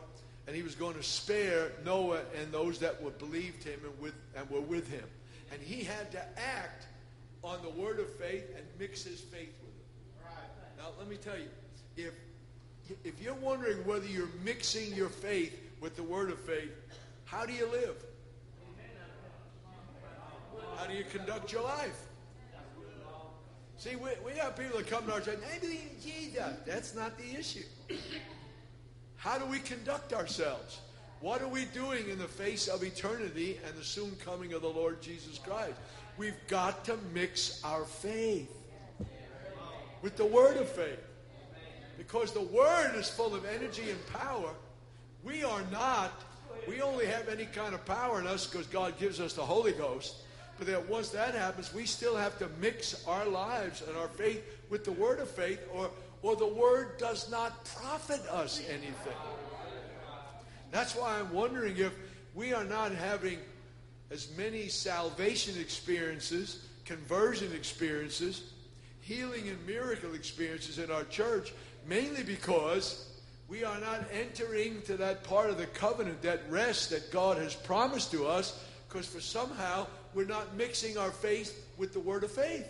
[0.47, 4.15] and he was going to spare Noah and those that were believed him and, with,
[4.37, 5.05] and were with him.
[5.51, 6.87] And he had to act
[7.43, 10.27] on the word of faith and mix his faith with it.
[10.77, 11.49] Now, let me tell you,
[11.97, 12.13] if
[13.05, 16.73] if you're wondering whether you're mixing your faith with the word of faith,
[17.25, 17.97] how do you live?
[20.77, 22.01] How do you conduct your life?
[23.77, 25.39] See, we, we have people that come to our church,
[26.03, 26.43] Jesus.
[26.67, 27.65] That's not the issue.
[29.17, 30.81] How do we conduct ourselves?
[31.21, 34.69] What are we doing in the face of eternity and the soon coming of the
[34.69, 35.75] Lord Jesus Christ?
[36.19, 38.51] We've got to mix our faith
[40.03, 41.01] with the word of faith.
[41.99, 44.51] Because the Word is full of energy and power.
[45.23, 46.13] We are not.
[46.69, 49.73] We only have any kind of power in us because God gives us the Holy
[49.73, 50.17] Ghost.
[50.59, 54.43] But that once that happens, we still have to mix our lives and our faith
[54.71, 55.91] with the Word of faith, or,
[56.23, 59.13] or the word does not profit us anything.
[60.71, 61.93] That's why I'm wondering if
[62.35, 63.39] we are not having
[64.11, 68.53] as many salvation experiences, conversion experiences,
[69.01, 71.53] healing and miracle experiences in our church,
[71.87, 73.09] mainly because
[73.49, 77.55] we are not entering to that part of the covenant, that rest that God has
[77.55, 82.31] promised to us, because for somehow we're not mixing our faith with the word of
[82.31, 82.67] faith.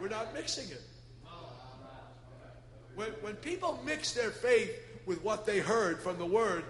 [0.00, 0.82] We're not mixing it.
[2.94, 4.72] When, when people mix their faith
[5.06, 6.64] with what they heard from the word,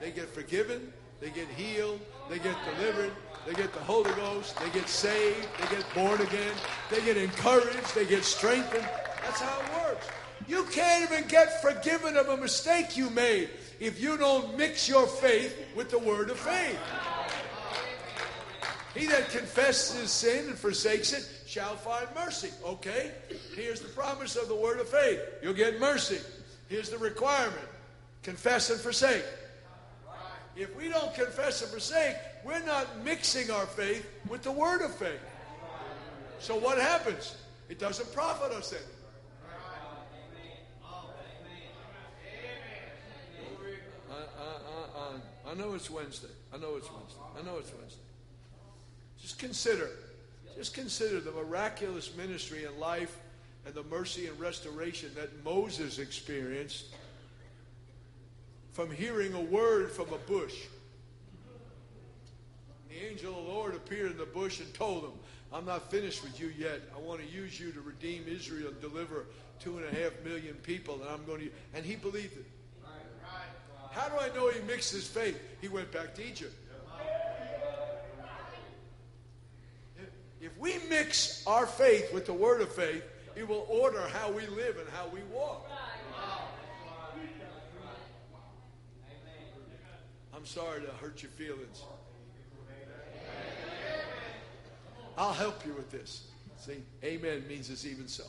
[0.00, 3.12] they get forgiven, they get healed, they get delivered,
[3.46, 6.54] they get the Holy Ghost, they get saved, they get born again,
[6.90, 8.86] they get encouraged, they get strengthened.
[9.22, 9.85] That's how it works.
[10.48, 15.06] You can't even get forgiven of a mistake you made if you don't mix your
[15.06, 16.78] faith with the word of faith.
[18.94, 22.50] He that confesses his sin and forsakes it shall find mercy.
[22.64, 23.12] Okay?
[23.54, 25.20] Here's the promise of the word of faith.
[25.42, 26.18] You'll get mercy.
[26.68, 27.68] Here's the requirement.
[28.22, 29.24] Confess and forsake.
[30.56, 34.94] If we don't confess and forsake, we're not mixing our faith with the word of
[34.94, 35.20] faith.
[36.38, 37.36] So what happens?
[37.68, 38.95] It doesn't profit us any.
[45.48, 46.28] I know it's Wednesday.
[46.52, 47.20] I know it's Wednesday.
[47.38, 48.02] I know it's Wednesday.
[49.20, 49.90] Just consider,
[50.56, 53.16] just consider the miraculous ministry and life
[53.64, 56.86] and the mercy and restoration that Moses experienced
[58.72, 60.54] from hearing a word from a bush.
[62.90, 65.12] The angel of the Lord appeared in the bush and told him,
[65.52, 66.80] I'm not finished with you yet.
[66.94, 69.26] I want to use you to redeem Israel and deliver
[69.60, 70.94] two and a half million people.
[71.00, 72.44] And I'm going to, and he believed it.
[73.96, 75.40] How do I know he mixed his faith?
[75.62, 76.54] He went back to Egypt.
[80.38, 83.02] If we mix our faith with the word of faith,
[83.34, 85.66] it will order how we live and how we walk.
[90.34, 91.82] I'm sorry to hurt your feelings.
[95.16, 96.28] I'll help you with this.
[96.58, 98.24] See, amen means it's even so.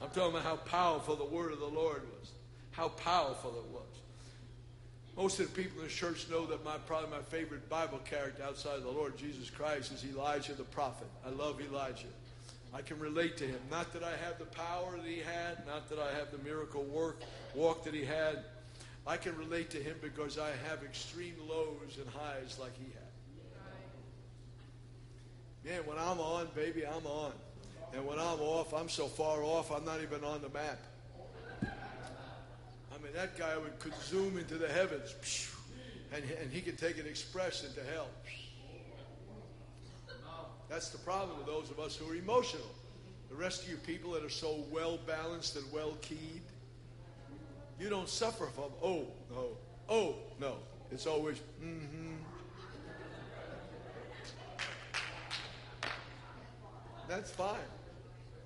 [0.00, 2.30] I'm talking about how powerful the word of the Lord was.
[2.70, 3.97] How powerful it was.
[5.18, 8.44] Most of the people in the church know that my probably my favorite Bible character
[8.44, 11.08] outside of the Lord Jesus Christ is Elijah the prophet.
[11.26, 12.06] I love Elijah.
[12.72, 13.58] I can relate to him.
[13.68, 16.84] Not that I have the power that he had, not that I have the miracle
[16.84, 17.20] work
[17.56, 18.44] walk that he had.
[19.08, 23.02] I can relate to him because I have extreme lows and highs like he had.
[25.64, 27.32] Man, when I'm on, baby, I'm on.
[27.92, 30.78] And when I'm off, I'm so far off, I'm not even on the map.
[33.08, 35.14] Mean, that guy would, could zoom into the heavens,
[36.12, 38.08] and, and he could take an express into hell.
[40.68, 42.66] That's the problem with those of us who are emotional.
[43.30, 46.42] The rest of you people that are so well balanced and well keyed,
[47.80, 49.46] you don't suffer from, oh, no,
[49.88, 50.56] oh, no.
[50.90, 52.14] It's always, mm hmm.
[57.08, 57.56] That's fine.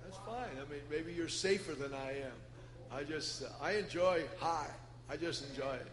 [0.05, 0.55] That's fine.
[0.55, 2.52] I mean, maybe you're safer than I am.
[2.95, 4.69] I just, I enjoy high.
[5.09, 5.87] I just enjoy it.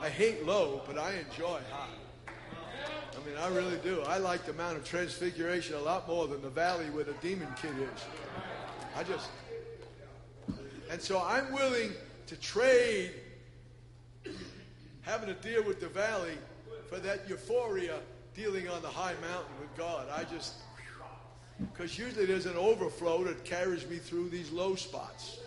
[0.00, 1.88] I hate low, but I enjoy high.
[2.28, 4.02] I mean, I really do.
[4.02, 7.48] I like the Mount of Transfiguration a lot more than the valley where the demon
[7.60, 8.04] kid is.
[8.96, 9.28] I just,
[10.90, 11.92] and so I'm willing
[12.26, 13.12] to trade
[15.02, 16.38] having to deal with the valley
[16.88, 17.98] for that euphoria
[18.34, 20.06] dealing on the high mountain with God.
[20.14, 20.54] I just,
[21.72, 25.38] because usually there's an overflow that carries me through these low spots.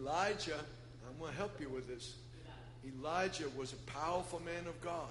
[0.00, 0.58] Elijah,
[1.06, 2.14] I'm going to help you with this.
[2.86, 5.10] Elijah was a powerful man of God.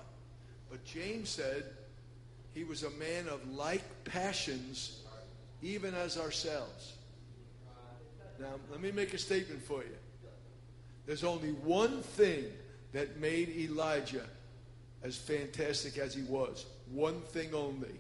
[0.69, 1.63] But James said
[2.54, 5.04] he was a man of like passions,
[5.62, 6.93] even as ourselves.
[8.39, 9.95] Now, let me make a statement for you.
[11.06, 12.46] There's only one thing
[12.94, 14.25] that made Elijah
[15.04, 16.65] as fantastic as he was.
[16.92, 17.96] One thing only.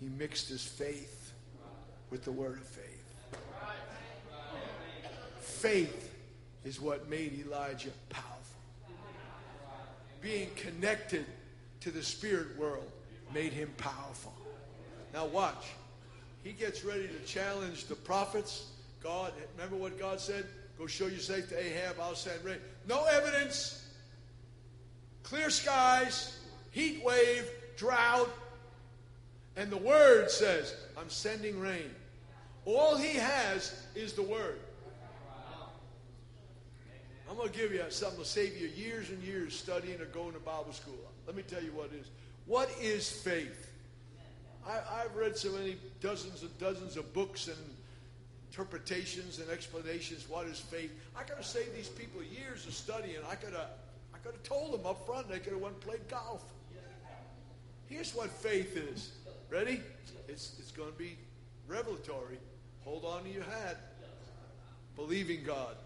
[0.00, 1.32] He mixed his faith
[2.10, 2.85] with the word of faith
[5.66, 6.14] faith
[6.64, 8.60] is what made Elijah powerful.
[10.22, 11.26] Being connected
[11.80, 12.88] to the spirit world
[13.34, 14.32] made him powerful.
[15.12, 15.66] Now, watch.
[16.44, 18.66] He gets ready to challenge the prophets.
[19.02, 20.46] God, remember what God said?
[20.78, 22.58] Go show yourself to Ahab, I'll send rain.
[22.86, 23.88] No evidence.
[25.24, 26.38] Clear skies,
[26.70, 28.30] heat wave, drought.
[29.56, 31.90] And the word says, I'm sending rain.
[32.66, 34.60] All he has is the word.
[37.28, 40.32] I'm going to give you something to save you years and years studying or going
[40.32, 40.94] to Bible school.
[41.26, 42.06] Let me tell you what it is.
[42.46, 43.70] What is faith?
[44.66, 47.56] I, I've read so many dozens and dozens of books and
[48.50, 50.26] interpretations and explanations.
[50.28, 50.92] What is faith?
[51.16, 53.18] I could have saved these people years of studying.
[53.28, 53.70] I could have,
[54.14, 55.28] I could have told them up front.
[55.28, 56.42] They could have went and played golf.
[57.88, 59.12] Here's what faith is.
[59.50, 59.80] Ready?
[60.28, 61.16] It's, it's going to be
[61.68, 62.38] revelatory.
[62.84, 63.78] Hold on to your hat.
[64.96, 65.76] Believing God.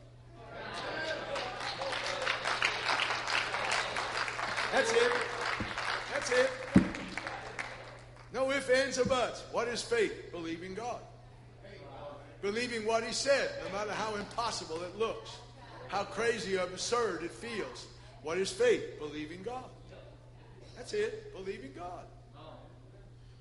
[4.72, 5.12] That's it.
[6.12, 6.50] That's it.
[8.32, 9.42] No ifs, ands, or buts.
[9.52, 10.30] What is faith?
[10.30, 11.00] Believing God.
[12.42, 15.36] Believing what He said, no matter how impossible it looks,
[15.88, 17.86] how crazy or absurd it feels.
[18.22, 18.98] What is faith?
[18.98, 19.64] Believing God.
[20.76, 21.34] That's it.
[21.34, 22.04] Believing God.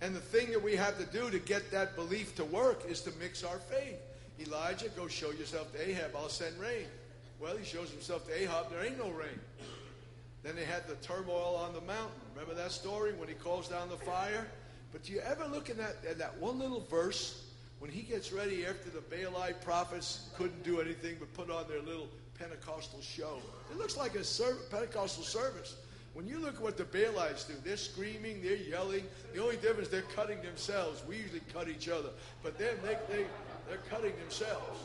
[0.01, 3.01] And the thing that we have to do to get that belief to work is
[3.01, 3.97] to mix our faith.
[4.39, 6.11] Elijah, go show yourself to Ahab.
[6.15, 6.85] I'll send rain.
[7.39, 8.71] Well, he shows himself to Ahab.
[8.71, 9.39] There ain't no rain.
[10.43, 12.21] Then they had the turmoil on the mountain.
[12.33, 14.47] Remember that story when he calls down the fire?
[14.91, 17.43] But do you ever look in that, at that one little verse
[17.79, 21.81] when he gets ready after the Baalite prophets couldn't do anything but put on their
[21.81, 23.39] little Pentecostal show?
[23.71, 24.23] It looks like a
[24.71, 25.75] Pentecostal service.
[26.13, 29.03] When you look at what the Baalites do, they're screaming, they're yelling.
[29.33, 31.03] The only difference, they're cutting themselves.
[31.07, 32.09] We usually cut each other.
[32.41, 33.25] But them, they, they,
[33.67, 34.79] they're cutting themselves.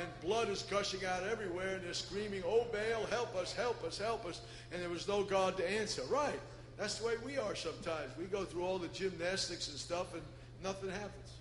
[0.00, 3.96] And blood is gushing out everywhere, and they're screaming, Oh, Baal, help us, help us,
[3.98, 4.40] help us.
[4.72, 6.02] And there was no God to answer.
[6.10, 6.40] Right.
[6.76, 8.10] That's the way we are sometimes.
[8.18, 10.22] We go through all the gymnastics and stuff, and
[10.62, 11.34] nothing happens.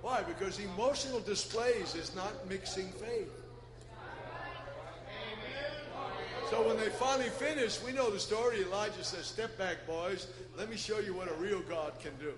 [0.00, 0.22] Why?
[0.22, 3.30] Because emotional displays is not mixing faith.
[6.50, 8.62] So when they finally finish, we know the story.
[8.62, 10.28] Elijah says, Step back, boys.
[10.56, 12.32] Let me show you what a real God can do.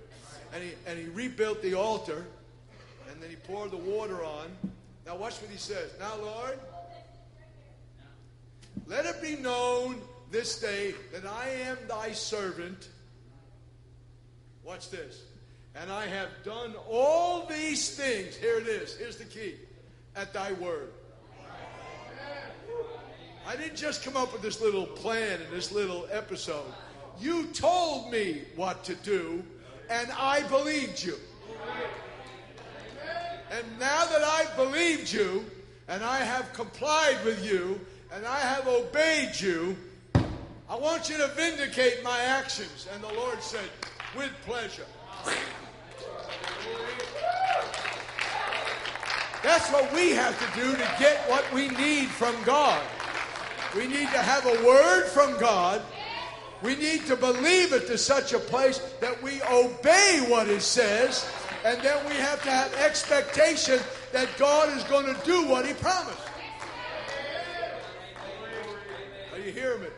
[0.53, 2.26] And he, and he rebuilt the altar,
[3.20, 4.46] and then he poured the water on.
[5.04, 5.90] Now, watch what he says.
[5.98, 6.58] Now, Lord,
[8.86, 10.00] let it be known
[10.30, 12.88] this day that I am thy servant.
[14.64, 15.20] Watch this.
[15.74, 18.36] And I have done all these things.
[18.36, 18.96] Here it is.
[18.96, 19.56] Here's the key.
[20.16, 20.88] At thy word.
[23.46, 26.72] I didn't just come up with this little plan and this little episode.
[27.20, 29.44] You told me what to do,
[29.90, 31.16] and I believed you.
[33.61, 35.44] And now that I've believed you,
[35.86, 37.78] and I have complied with you,
[38.12, 39.76] and I have obeyed you,
[40.68, 42.88] I want you to vindicate my actions.
[42.94, 43.68] And the Lord said,
[44.16, 44.86] with pleasure.
[49.42, 52.82] That's what we have to do to get what we need from God.
[53.76, 55.82] We need to have a word from God.
[56.62, 61.28] We need to believe it to such a place that we obey what it says,
[61.64, 63.80] and then we have to have expectation
[64.12, 66.18] that God is going to do what He promised.
[69.32, 69.88] Are you hearing me?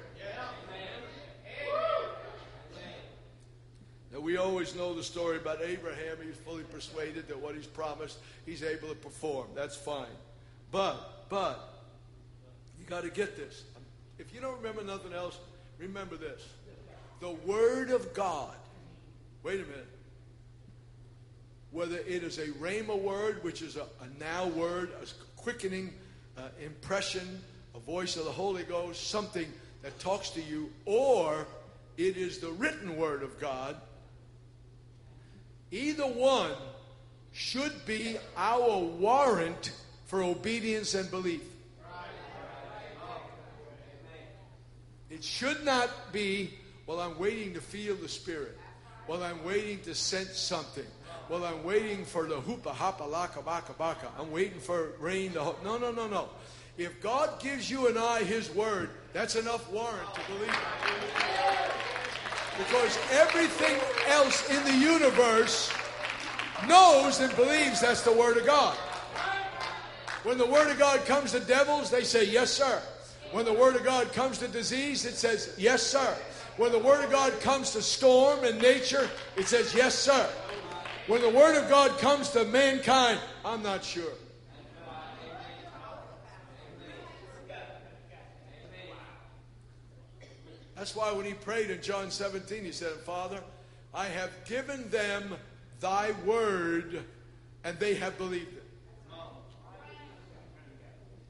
[4.12, 6.18] Now, we always know the story about Abraham.
[6.22, 9.46] He's fully persuaded that what he's promised, he's able to perform.
[9.54, 10.04] That's fine.
[10.70, 11.82] But, but,
[12.78, 13.64] you got to get this.
[14.18, 15.38] If you don't remember nothing else,
[15.82, 16.46] remember this.
[17.20, 18.54] The Word of God.
[19.42, 19.88] Wait a minute.
[21.72, 25.92] Whether it is a rhema word, which is a, a now word, a quickening
[26.36, 27.40] uh, impression,
[27.74, 29.46] a voice of the Holy Ghost, something
[29.82, 31.46] that talks to you, or
[31.96, 33.76] it is the written word of God,
[35.70, 36.52] either one
[37.32, 39.72] should be our warrant
[40.06, 41.42] for obedience and belief.
[45.12, 46.54] It should not be,
[46.86, 48.56] well, I'm waiting to feel the Spirit.
[49.06, 50.86] Well, I'm waiting to sense something.
[51.28, 54.08] Well, I'm waiting for the hoopa hapa laka baka baka.
[54.18, 55.42] I'm waiting for rain to.
[55.42, 56.30] Ho- no, no, no, no.
[56.78, 60.56] If God gives you and I His word, that's enough warrant to believe.
[62.56, 65.70] Because everything else in the universe
[66.66, 68.74] knows and believes that's the word of God.
[70.22, 72.80] When the word of God comes to devils, they say, Yes, sir.
[73.32, 76.16] When the Word of God comes to disease, it says, Yes, sir.
[76.58, 80.28] When the Word of God comes to storm and nature, it says, Yes, sir.
[81.06, 84.12] When the Word of God comes to mankind, I'm not sure.
[90.76, 93.40] That's why when he prayed in John 17, he said, Father,
[93.94, 95.34] I have given them
[95.80, 97.04] thy word,
[97.62, 98.64] and they have believed it.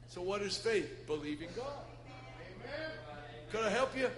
[0.07, 1.05] So, what is faith?
[1.07, 1.92] Believing God.
[3.53, 4.09] Could I help you?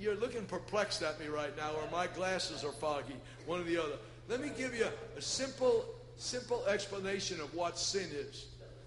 [0.00, 3.14] You're looking perplexed at me right now, or my glasses are foggy,
[3.44, 3.96] one or the other.
[4.26, 4.86] Let me give you
[5.18, 5.84] a simple,
[6.16, 8.46] simple explanation of what sin is.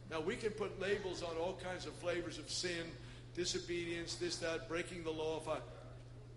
[0.10, 2.90] Now, we can put labels on all kinds of flavors of sin,
[3.36, 5.40] disobedience, this, that, breaking the law.
[5.40, 5.58] If I,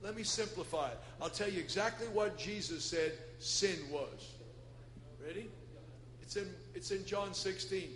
[0.03, 0.99] let me simplify it.
[1.23, 4.33] I'll tell you exactly what Jesus said sin was.
[5.27, 5.49] Ready?
[6.21, 7.89] It's in, it's in John 16.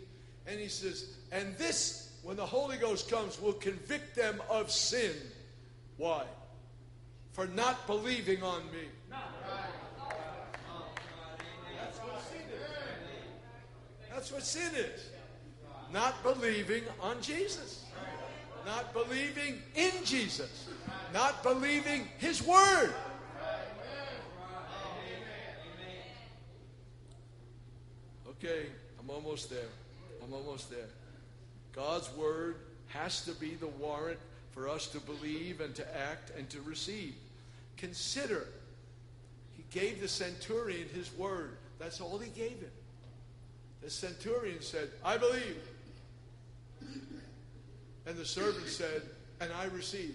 [0.46, 5.12] And he says, And this, when the Holy Ghost comes, will convict them of sin.
[6.00, 6.24] Why?
[7.32, 8.88] For not believing on me.
[11.78, 14.10] That's what sin is.
[14.10, 15.10] That's what sin is.
[15.92, 17.84] Not believing on Jesus.
[18.64, 20.70] Not believing in Jesus.
[21.12, 22.94] Not believing His Word.
[28.26, 29.68] Okay, I'm almost there.
[30.24, 30.88] I'm almost there.
[31.74, 34.18] God's Word has to be the warrant
[34.52, 37.14] for us to believe and to act and to receive.
[37.76, 38.46] Consider,
[39.56, 41.56] He gave the centurion His Word.
[41.78, 42.70] That's all He gave him.
[43.82, 45.58] The centurion said, I believe.
[48.06, 49.02] And the servant said,
[49.40, 50.14] And I receive.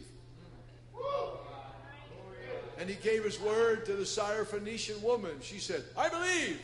[2.78, 5.32] And he gave his word to the Syrophoenician woman.
[5.42, 6.60] She said, I believe.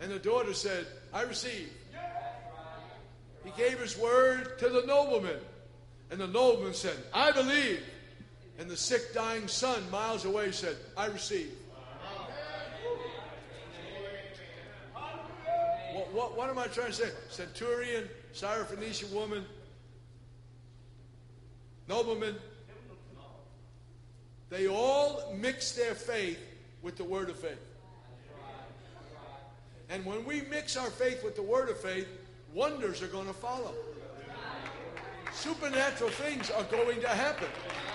[0.00, 1.70] And the daughter said, I receive.
[3.44, 5.40] He gave his word to the nobleman.
[6.12, 7.82] And the nobleman said, I believe.
[8.58, 11.50] And the sick, dying son miles away said, I receive.
[15.94, 17.08] What, what, what am I trying to say?
[17.30, 19.46] Centurion, Syrophoenician woman,
[21.88, 22.36] nobleman,
[24.50, 26.38] they all mix their faith
[26.82, 27.58] with the word of faith.
[29.88, 32.06] And when we mix our faith with the word of faith,
[32.52, 33.72] wonders are going to follow.
[35.34, 37.48] Supernatural things are going to happen.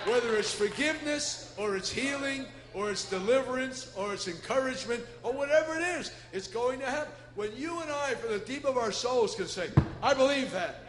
[0.06, 5.82] Whether it's forgiveness or it's healing or it's deliverance or it's encouragement or whatever it
[5.82, 7.12] is, it's going to happen.
[7.36, 9.68] When you and I, from the deep of our souls, can say,
[10.02, 10.82] I believe that.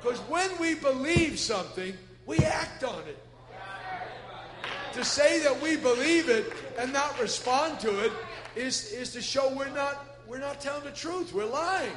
[0.00, 1.94] Because when we believe something,
[2.26, 3.18] we act on it.
[4.94, 8.12] To say that we believe it and not respond to it
[8.56, 11.32] is, is to show we're not, we're not telling the truth.
[11.32, 11.92] We're lying.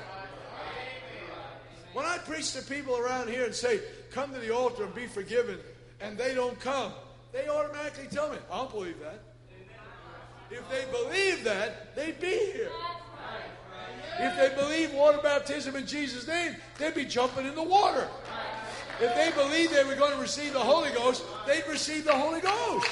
[1.94, 3.80] When I preach to people around here and say,
[4.12, 5.60] come to the altar and be forgiven,
[6.02, 6.92] and they don't come,
[7.32, 9.22] they automatically tell me, I don't believe that.
[10.50, 12.70] If they believe that, they'd be here.
[14.20, 18.08] If they believe water baptism in Jesus' name, they'd be jumping in the water.
[19.00, 22.40] If they believed they were going to receive the Holy Ghost, they'd receive the Holy
[22.42, 22.90] Ghost.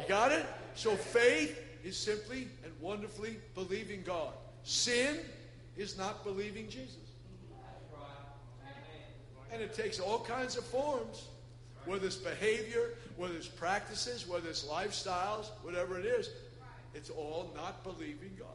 [0.00, 0.44] You got it?
[0.74, 4.32] So faith is simply and wonderfully believing God.
[4.62, 5.18] Sin
[5.76, 6.96] is not believing Jesus.
[9.52, 11.26] And it takes all kinds of forms,
[11.84, 16.30] whether it's behavior, whether it's practices, whether it's lifestyles, whatever it is.
[16.94, 18.48] It's all not believing God.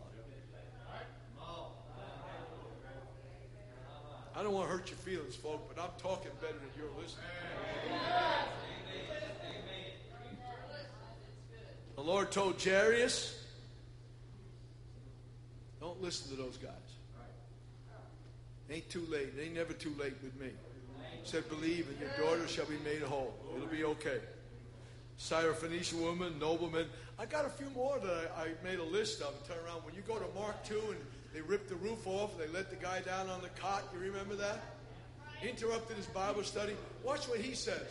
[4.36, 7.26] I don't want to hurt your feelings, folks, but I'm talking better than you're listening.
[11.96, 13.44] The Lord told Jairus,
[15.80, 16.87] don't listen to those guys.
[18.70, 19.30] Ain't too late.
[19.38, 20.50] It ain't never too late with me.
[21.24, 23.34] He said, believe and your daughter shall be made whole.
[23.56, 24.20] It'll be okay.
[25.20, 26.88] Syrophoenician woman, nobleman.
[27.18, 29.84] I got a few more that I, I made a list of turn around.
[29.84, 30.98] When you go to Mark 2 and
[31.34, 33.84] they ripped the roof off, they let the guy down on the cot.
[33.94, 34.60] You remember that?
[35.42, 36.74] Interrupted his Bible study.
[37.04, 37.88] Watch what he says.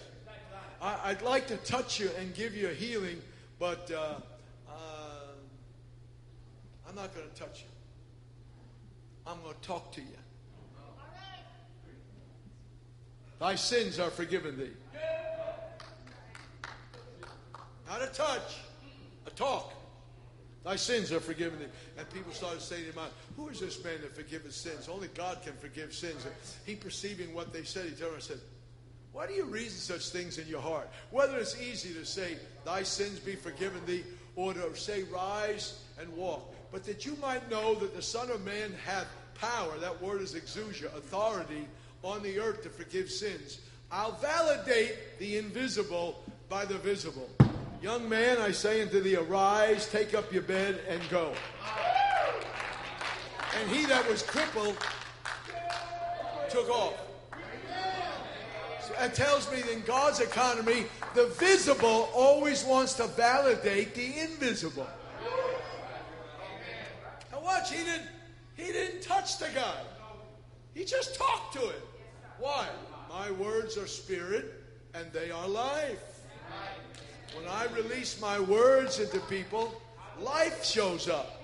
[0.81, 3.20] I, would like to touch you and give you a healing,
[3.59, 4.20] but uh,
[4.68, 4.72] uh,
[6.89, 7.68] I'm not going to touch you.
[9.27, 10.07] I'm going to talk to you.
[13.39, 14.70] Thy sins are forgiven thee.
[17.89, 18.57] Not a touch,
[19.26, 19.72] a talk.
[20.64, 21.66] Thy sins are forgiven thee.
[21.99, 24.89] And people started saying to him, Who is this man that forgiveth sins?
[24.89, 26.24] Only God can forgive sins.
[26.24, 26.34] And
[26.64, 28.41] he perceiving what they said, he turned and said,
[29.12, 30.89] Why do you reason such things in your heart?
[31.11, 34.03] Whether it's easy to say, Thy sins be forgiven thee,
[34.34, 36.53] or to say, Rise and walk.
[36.72, 40.34] But that you might know that the Son of Man hath power, that word is
[40.34, 41.68] exousia, authority
[42.07, 43.59] on the earth to forgive sins.
[43.90, 47.28] I'll validate the invisible by the visible.
[47.82, 51.32] Young man, I say unto thee, arise, take up your bed, and go.
[53.61, 54.76] And he that was crippled
[56.48, 56.94] took off.
[58.82, 64.20] So that tells me that in God's economy, the visible always wants to validate the
[64.20, 64.86] invisible.
[67.32, 68.07] Now watch, he didn't,
[68.57, 69.80] he didn't touch the guy.
[70.74, 71.82] He just talked to it.
[72.39, 72.66] Why?
[73.09, 74.62] My words are spirit
[74.95, 76.03] and they are life.
[77.34, 79.80] When I release my words into people,
[80.20, 81.43] life shows up.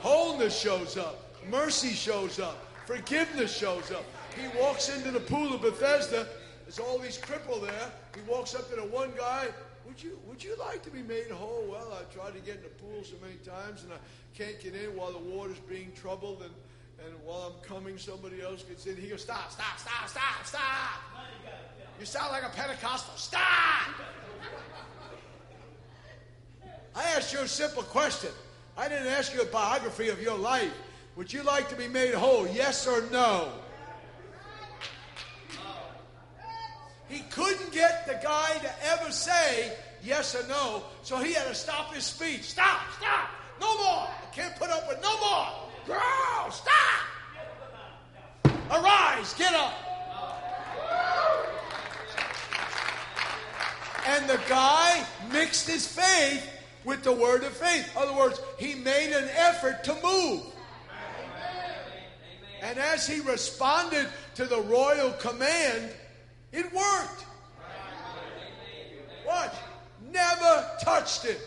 [0.00, 1.24] Wholeness shows up.
[1.50, 2.58] Mercy shows up.
[2.86, 4.04] Forgiveness shows up.
[4.36, 6.26] He walks into the pool of Bethesda
[6.68, 7.90] there's all these cripple there.
[8.14, 9.46] He walks up to the one guy.
[9.86, 11.64] Would you would you like to be made whole?
[11.66, 13.96] Well, I've tried to get in the pool so many times and I
[14.36, 16.52] can't get in while the water's being troubled and
[17.04, 18.96] and while I'm coming, somebody else gets in.
[18.96, 20.62] He goes, stop, stop, stop, stop, stop.
[22.00, 23.14] You sound like a Pentecostal.
[23.16, 23.42] Stop!
[26.94, 28.30] I asked you a simple question.
[28.76, 30.72] I didn't ask you a biography of your life.
[31.16, 32.46] Would you like to be made whole?
[32.46, 33.52] Yes or no?
[37.08, 39.72] He couldn't get the guy to ever say
[40.02, 42.42] yes or no, so he had to stop his speech.
[42.42, 43.30] Stop, stop,
[43.60, 44.08] no more.
[44.08, 45.67] I can't put up with no more.
[45.88, 46.74] Grow, stop.
[48.70, 49.72] Arise, get up.
[54.06, 56.46] And the guy mixed his faith
[56.84, 57.90] with the word of faith.
[57.96, 60.42] In other words, he made an effort to move.
[62.60, 65.90] And as he responded to the royal command,
[66.52, 67.24] it worked.
[69.26, 69.54] Watch.
[70.10, 71.40] Never touched it.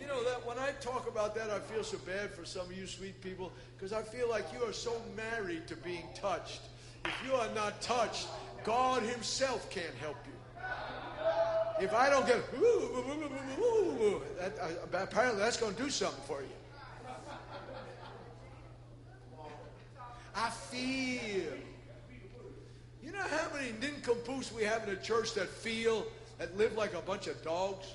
[0.00, 2.76] You know that when I talk about that, I feel so bad for some of
[2.76, 6.60] you sweet people because I feel like you are so married to being touched.
[7.04, 8.28] If you are not touched,
[8.64, 10.32] God Himself can't help you.
[11.80, 12.42] If I don't get,
[14.38, 16.48] that, uh, apparently that's going to do something for you.
[20.36, 21.52] I feel.
[23.02, 26.06] You know how many nincompoops we have in the church that feel,
[26.38, 27.86] that live like a bunch of dogs?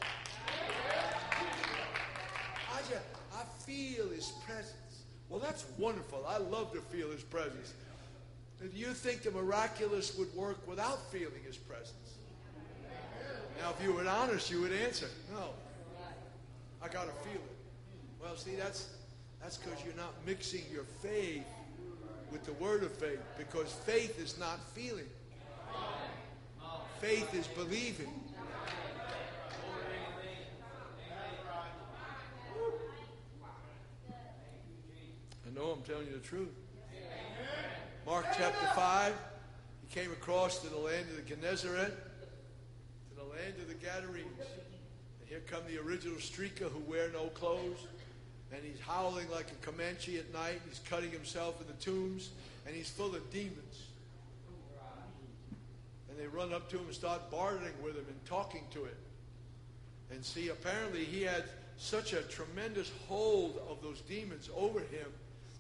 [3.68, 5.03] Feel His presence.
[5.30, 6.26] Well, that's wonderful.
[6.28, 7.74] I love to feel His presence.
[8.61, 11.93] Do you think the miraculous would work without feeling His presence?
[13.61, 15.49] Now, if you were honest, you would answer, no.
[16.82, 17.57] I got to feel it.
[18.22, 18.89] Well, see, that's
[19.41, 21.45] that's because you're not mixing your faith
[22.32, 25.07] with the word of faith because faith is not feeling.
[26.99, 28.11] Faith is believing.
[35.58, 36.53] Know I'm telling you the truth.
[38.05, 39.14] Mark chapter 5,
[39.82, 44.28] he came across to the land of the Gennesaret, to the land of the Gadarenes.
[45.20, 47.88] And here come the original streaker who wear no clothes
[48.53, 50.62] and he's howling like a Comanche at night.
[50.70, 52.30] He's cutting himself in the tombs,
[52.66, 53.88] and he's full of demons.
[56.10, 58.95] And they run up to him and start bartering with him and talking to him.
[60.12, 61.43] And see, apparently he had
[61.78, 65.08] such a tremendous hold of those demons over him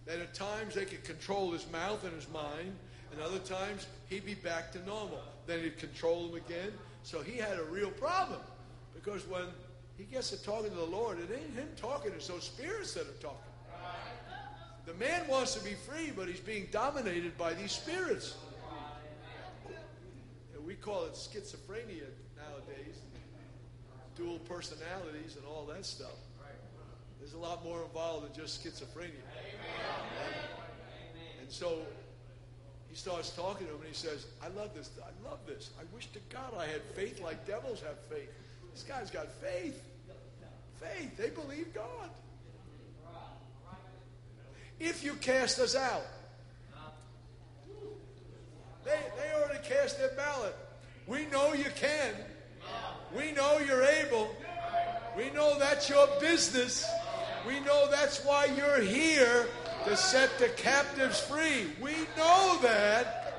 [0.07, 2.73] that at times they could control his mouth and his mind,
[3.11, 5.21] and other times he'd be back to normal.
[5.45, 6.71] Then he'd control him again.
[7.03, 8.39] So he had a real problem
[8.95, 9.45] because when
[9.97, 11.19] he gets to talking to the Lord.
[11.19, 13.37] It ain't him talking, it's those spirits that are talking.
[14.85, 18.35] The man wants to be free, but he's being dominated by these spirits.
[20.65, 22.99] we call it schizophrenia nowadays,
[24.15, 26.15] dual personalities, and all that stuff.
[27.27, 29.11] There's a lot more involved than just schizophrenia.
[31.41, 31.79] And so
[32.87, 34.89] he starts talking to him and he says, I love this.
[35.03, 35.71] I love this.
[35.77, 38.29] I wish to God I had faith like devils have faith.
[38.73, 39.77] This guy's got faith.
[40.79, 41.17] Faith.
[41.17, 42.09] They believe God.
[44.79, 46.05] If you cast us out,
[48.85, 50.55] they, they already cast their ballot.
[51.07, 52.13] We know you can.
[53.13, 54.33] We know you're able.
[55.17, 56.89] We know that's your business.
[57.47, 59.47] We know that's why you're here
[59.85, 61.67] to set the captives free.
[61.81, 63.35] We know that.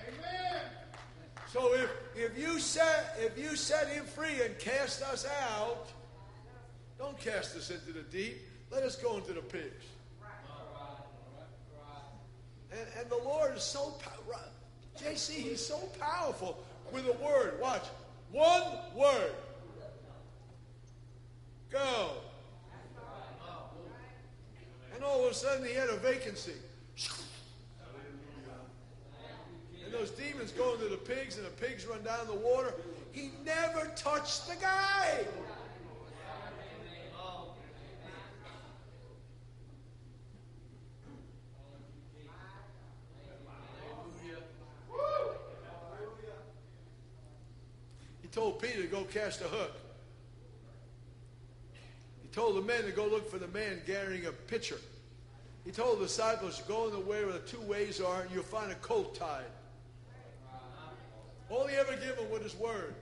[0.00, 0.62] Amen.
[1.52, 5.86] So if if you set if you set him free and cast us out,
[6.98, 8.38] don't cast us into the deep.
[8.72, 9.84] Let us go into the pigs.
[12.72, 14.40] And, and the Lord is so powerful.
[14.98, 16.58] JC, he's so powerful
[16.92, 17.60] with a word.
[17.60, 17.84] Watch.
[18.32, 18.62] One
[18.96, 19.32] word.
[21.70, 22.10] Go.
[24.96, 26.54] And all of a sudden he had a vacancy.
[29.84, 32.72] And those demons go into the pigs, and the pigs run down the water.
[33.12, 35.18] He never touched the guy.
[48.22, 49.72] He told Peter to go cast a hook.
[52.36, 54.76] Told the men to go look for the man carrying a pitcher.
[55.64, 58.42] He told the disciples, go in the way where the two ways are, and you'll
[58.42, 59.46] find a colt tied.
[61.48, 62.94] All he ever given was his word.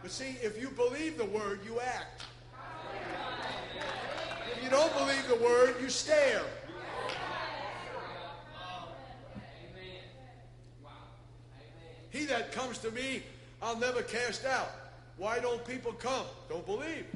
[0.00, 2.22] But see, if you believe the word, you act.
[4.56, 6.42] If you don't believe the word, you stare.
[12.10, 13.24] He that comes to me,
[13.60, 14.70] I'll never cast out.
[15.16, 16.26] Why don't people come?
[16.48, 17.06] Don't believe.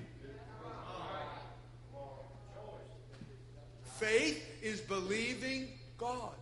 [4.03, 6.35] Faith is believing God.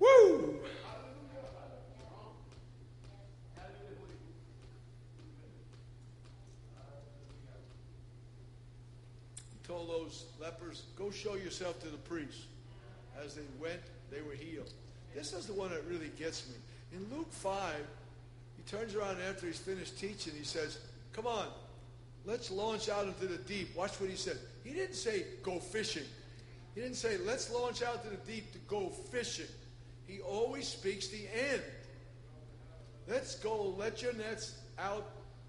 [0.00, 0.56] Woo!
[9.52, 12.46] He told those lepers, go show yourself to the priest.
[13.24, 13.78] As they went,
[14.10, 14.72] they were healed.
[15.14, 16.56] This is the one that really gets me.
[16.92, 17.76] In Luke 5,
[18.64, 20.32] he turns around after he's finished teaching.
[20.36, 20.78] He says,
[21.12, 21.46] come on,
[22.24, 23.74] let's launch out into the deep.
[23.76, 24.38] Watch what he said.
[24.64, 26.04] He didn't say, go fishing.
[26.74, 29.46] He didn't say, let's launch out to the deep to go fishing.
[30.06, 31.62] He always speaks the end.
[33.08, 35.06] Let's go, let your nets out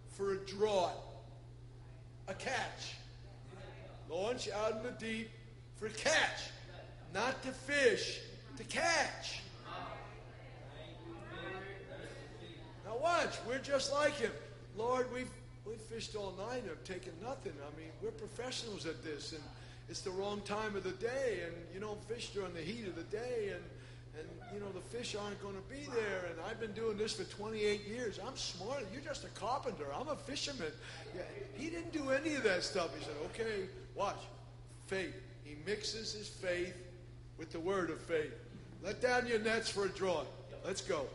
[0.10, 0.98] for a draught,
[2.28, 2.96] a catch.
[4.10, 5.30] Launch out in the deep
[5.76, 6.50] for catch,
[7.14, 8.20] not to fish,
[8.58, 9.42] to catch.
[13.04, 14.32] Watch, we're just like him.
[14.78, 15.30] Lord, we've
[15.66, 17.54] we've fished all night and have taken nothing.
[17.62, 19.44] I mean, we're professionals at this, and
[19.90, 22.96] it's the wrong time of the day, and you don't fish during the heat of
[22.96, 23.64] the day, and
[24.18, 26.26] and you know the fish aren't going to be there.
[26.30, 28.20] And I've been doing this for 28 years.
[28.26, 28.86] I'm smart.
[28.92, 29.86] You're just a carpenter.
[29.94, 30.72] I'm a fisherman.
[31.16, 31.24] Yeah,
[31.56, 32.96] he didn't do any of that stuff.
[32.98, 34.20] He said, okay, watch,
[34.86, 35.16] faith.
[35.44, 36.76] He mixes his faith
[37.38, 38.34] with the word of faith.
[38.84, 40.24] Let down your nets for a draw.
[40.64, 41.08] Let's go.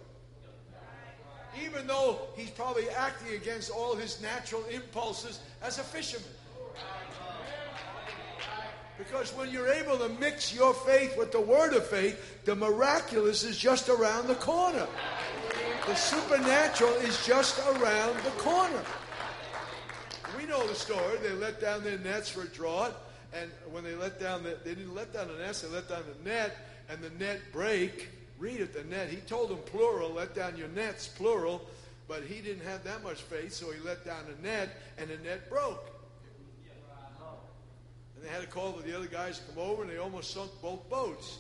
[1.65, 6.29] Even though he's probably acting against all his natural impulses as a fisherman.
[8.99, 13.45] Because when you're able to mix your faith with the word of faith, the miraculous
[13.45, 14.89] is just around the corner.
[15.87, 18.83] The supernatural is just around the corner.
[20.37, 21.17] We know the story.
[21.23, 22.93] They let down their nets for a draught,
[23.33, 26.03] and when they let down the, they didn't let down the nets, they let down
[26.23, 26.57] the net,
[26.91, 28.09] and the net break.
[28.39, 29.09] Read it, the net.
[29.09, 31.67] He told them plural, let down your nets, plural,
[32.07, 35.17] but he didn't have that much faith, so he let down the net, and the
[35.19, 35.91] net broke.
[38.15, 40.51] And they had to call the other guys to come over, and they almost sunk
[40.63, 41.39] both boats.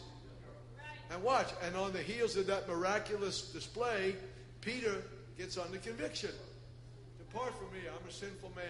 [1.10, 4.14] And watch, and on the heels of that miraculous display,
[4.60, 5.02] Peter
[5.38, 6.30] gets under conviction.
[7.18, 8.64] Depart from me, I'm a sinful man.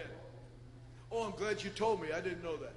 [1.11, 2.09] Oh, I'm glad you told me.
[2.15, 2.73] I didn't know that.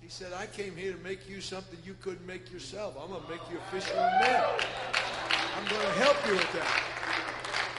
[0.11, 2.97] said, I came here to make you something you couldn't make yourself.
[3.01, 4.43] I'm going to make you a fisher of men.
[5.55, 6.83] I'm going to help you with that.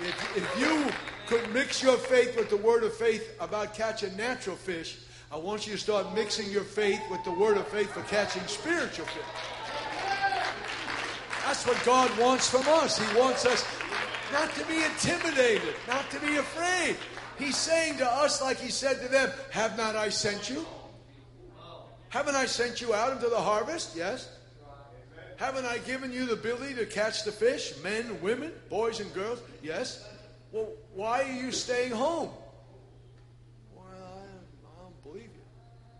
[0.00, 0.90] If, if you
[1.26, 5.66] could mix your faith with the word of faith about catching natural fish, I want
[5.66, 9.22] you to start mixing your faith with the word of faith for catching spiritual fish.
[11.44, 12.98] That's what God wants from us.
[12.98, 13.62] He wants us
[14.32, 16.96] not to be intimidated, not to be afraid.
[17.38, 20.64] He's saying to us, like he said to them, Have not I sent you?
[22.12, 23.96] Haven't I sent you out into the harvest?
[23.96, 24.28] Yes.
[25.38, 27.72] Haven't I given you the ability to catch the fish?
[27.82, 29.40] Men, women, boys, and girls?
[29.62, 30.06] Yes.
[30.52, 32.28] Well, why are you staying home?
[33.74, 35.40] Well, I, I don't believe you.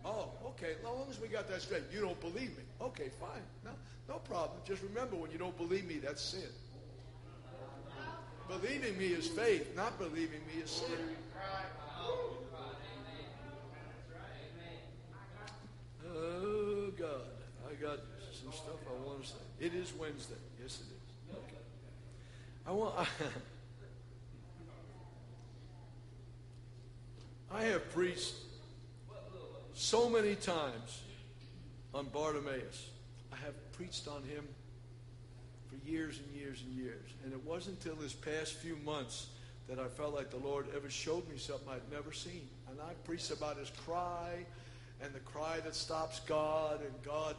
[0.05, 0.73] Oh, okay.
[0.77, 1.81] As long as we got that straight.
[1.91, 2.63] You don't believe me.
[2.79, 3.41] Okay, fine.
[3.65, 3.71] No,
[4.07, 4.59] no problem.
[4.67, 6.43] Just remember, when you don't believe me, that's sin.
[8.47, 9.75] Believing me is faith.
[9.75, 10.89] Not believing me is sin.
[16.15, 17.09] Oh, God.
[17.73, 17.99] I got
[18.31, 19.35] some stuff I want to say.
[19.59, 20.35] It is Wednesday.
[20.61, 21.35] Yes, it is.
[21.35, 21.57] Okay.
[22.67, 22.93] I want.
[27.51, 28.35] I have preached
[29.73, 31.01] so many times
[31.95, 32.89] on Bartimaeus.
[33.31, 34.47] I have preached on him
[35.67, 37.09] for years and years and years.
[37.23, 39.29] And it wasn't until this past few months
[39.67, 42.47] that I felt like the Lord ever showed me something I'd never seen.
[42.69, 44.45] And I preached about his cry
[45.01, 47.35] and the cry that stops God and God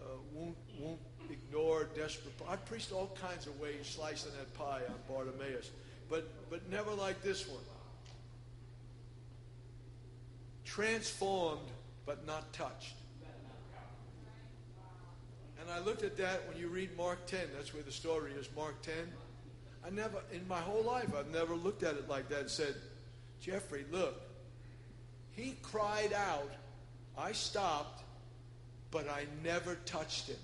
[0.00, 2.34] Uh, won't, won't ignore desperate.
[2.48, 5.70] I preached all kinds of ways slicing that pie on Bartimaeus,
[6.08, 7.62] but, but never like this one.
[10.64, 11.68] Transformed,
[12.06, 12.94] but not touched.
[15.60, 17.40] And I looked at that when you read Mark 10.
[17.54, 18.94] That's where the story is, Mark 10.
[19.86, 22.74] I never, in my whole life, I've never looked at it like that and said,
[23.40, 24.20] Jeffrey, look,
[25.32, 26.50] he cried out
[27.16, 28.02] I stopped,
[28.90, 30.36] but I never touched him.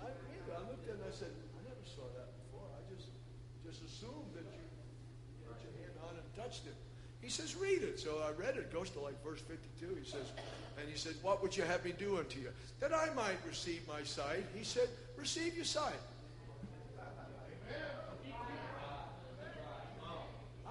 [0.00, 2.66] I, I looked at it and I said, I never saw that before.
[2.74, 3.08] I just
[3.64, 4.62] just assumed that you
[5.46, 6.74] put your hand on and touched him.
[7.20, 7.98] He says, read it.
[7.98, 8.70] So I read it.
[8.70, 9.96] It goes to like verse 52.
[10.00, 10.30] He says,
[10.78, 12.50] and he said, what would you have me do unto you?
[12.80, 14.44] That I might receive my sight.
[14.54, 15.98] He said, receive your sight.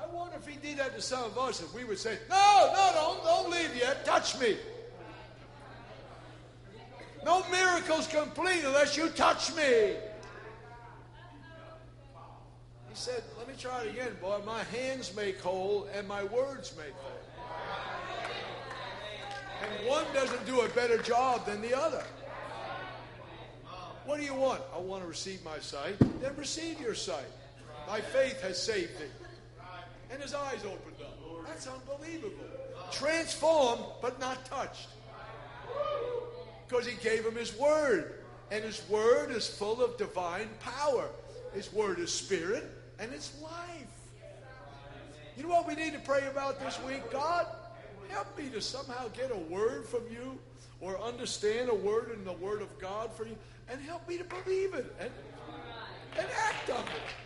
[0.02, 2.72] I wonder if he did that to some of us, if we would say, No,
[2.74, 4.06] no, don't, don't leave yet.
[4.06, 4.58] Touch me.
[7.24, 9.96] No miracle's complete unless you touch me.
[12.88, 14.40] He said, Let me try it again, boy.
[14.46, 17.12] My hands make whole and my words make whole.
[19.64, 22.04] And one doesn't do a better job than the other.
[24.06, 24.62] What do you want?
[24.74, 25.96] I want to receive my sight.
[26.22, 27.26] Then receive your sight.
[27.88, 29.25] My faith has saved thee.
[30.12, 31.18] And his eyes opened up.
[31.48, 32.46] That's unbelievable.
[32.92, 34.90] Transformed, but not touched.
[36.68, 38.16] Because he gave him his word.
[38.52, 41.10] And his word is full of divine power.
[41.54, 43.52] His word is spirit and it's life.
[45.38, 47.10] You know what we need to pray about this week?
[47.12, 47.48] God,
[48.10, 50.38] help me to somehow get a word from you
[50.80, 53.36] or understand a word in the word of God for you
[53.70, 55.10] and help me to believe it and,
[56.18, 57.25] and act on it.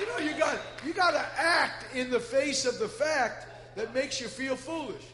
[0.00, 3.46] You know, you got you got to act in the face of the fact
[3.76, 5.04] that makes you feel foolish.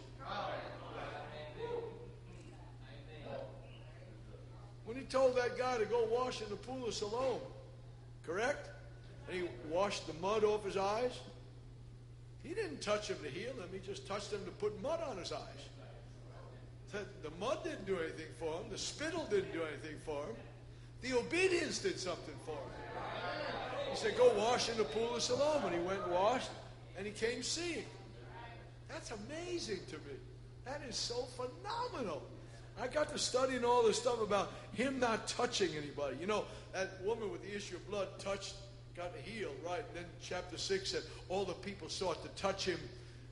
[4.84, 7.40] When he told that guy to go wash in the pool of Siloam,
[8.24, 8.70] correct?
[9.28, 11.18] And he washed the mud off his eyes.
[12.44, 13.68] He didn't touch him to heal him.
[13.72, 15.68] He just touched him to put mud on his eyes.
[16.92, 18.70] The mud didn't do anything for him.
[18.70, 20.36] The spittle didn't do anything for him.
[21.02, 23.65] The obedience did something for him.
[23.96, 25.64] He said, Go wash in the pool of Siloam.
[25.64, 26.50] And he went and washed,
[26.98, 27.84] and he came seeing.
[28.88, 30.18] That's amazing to me.
[30.66, 32.22] That is so phenomenal.
[32.78, 36.16] I got to studying all this stuff about him not touching anybody.
[36.20, 36.44] You know,
[36.74, 38.56] that woman with the issue of blood touched,
[38.94, 39.82] got healed, right?
[39.88, 42.78] And then chapter 6 said all the people sought to touch him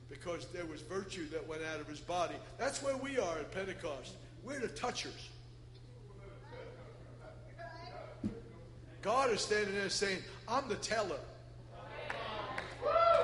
[0.09, 2.35] because there was virtue that went out of his body.
[2.57, 4.15] That's where we are at Pentecost.
[4.43, 5.29] We're the touchers.
[9.05, 11.19] God is standing there saying, I'm the teller.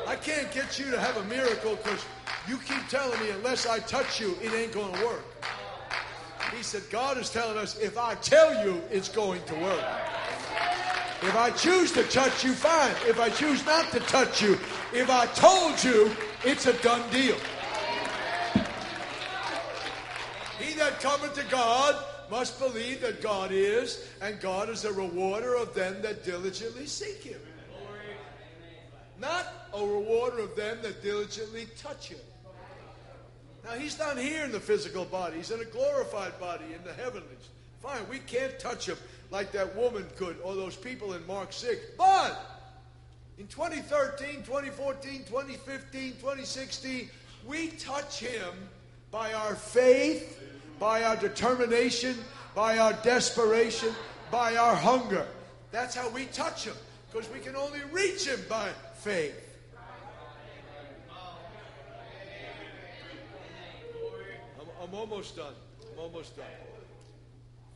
[0.05, 2.05] I can't get you to have a miracle because
[2.47, 5.25] you keep telling me unless I touch you, it ain't going to work.
[6.55, 9.83] He said, God is telling us, if I tell you, it's going to work.
[11.23, 12.93] If I choose to touch you, fine.
[13.07, 14.59] If I choose not to touch you,
[14.93, 16.15] if I told you,
[16.45, 17.37] it's a done deal.
[20.59, 21.95] He that cometh to God
[22.31, 27.21] must believe that God is, and God is a rewarder of them that diligently seek
[27.23, 27.39] Him.
[29.19, 32.19] Not a rewarder of them that diligently touch Him.
[33.65, 36.93] Now, He's not here in the physical body, He's in a glorified body in the
[36.93, 37.49] heavenlies.
[37.81, 38.97] Fine, we can't touch Him
[39.29, 41.79] like that woman could or those people in Mark 6.
[41.97, 42.39] But
[43.37, 47.09] in 2013, 2014, 2015, 2016,
[47.45, 48.69] we touch Him
[49.11, 50.40] by our faith,
[50.81, 52.15] by our determination,
[52.55, 53.93] by our desperation,
[54.31, 55.27] by our hunger.
[55.71, 56.73] That's how we touch Him,
[57.13, 59.35] because we can only reach Him by faith.
[64.59, 65.53] I'm, I'm almost done.
[65.93, 66.47] I'm almost done.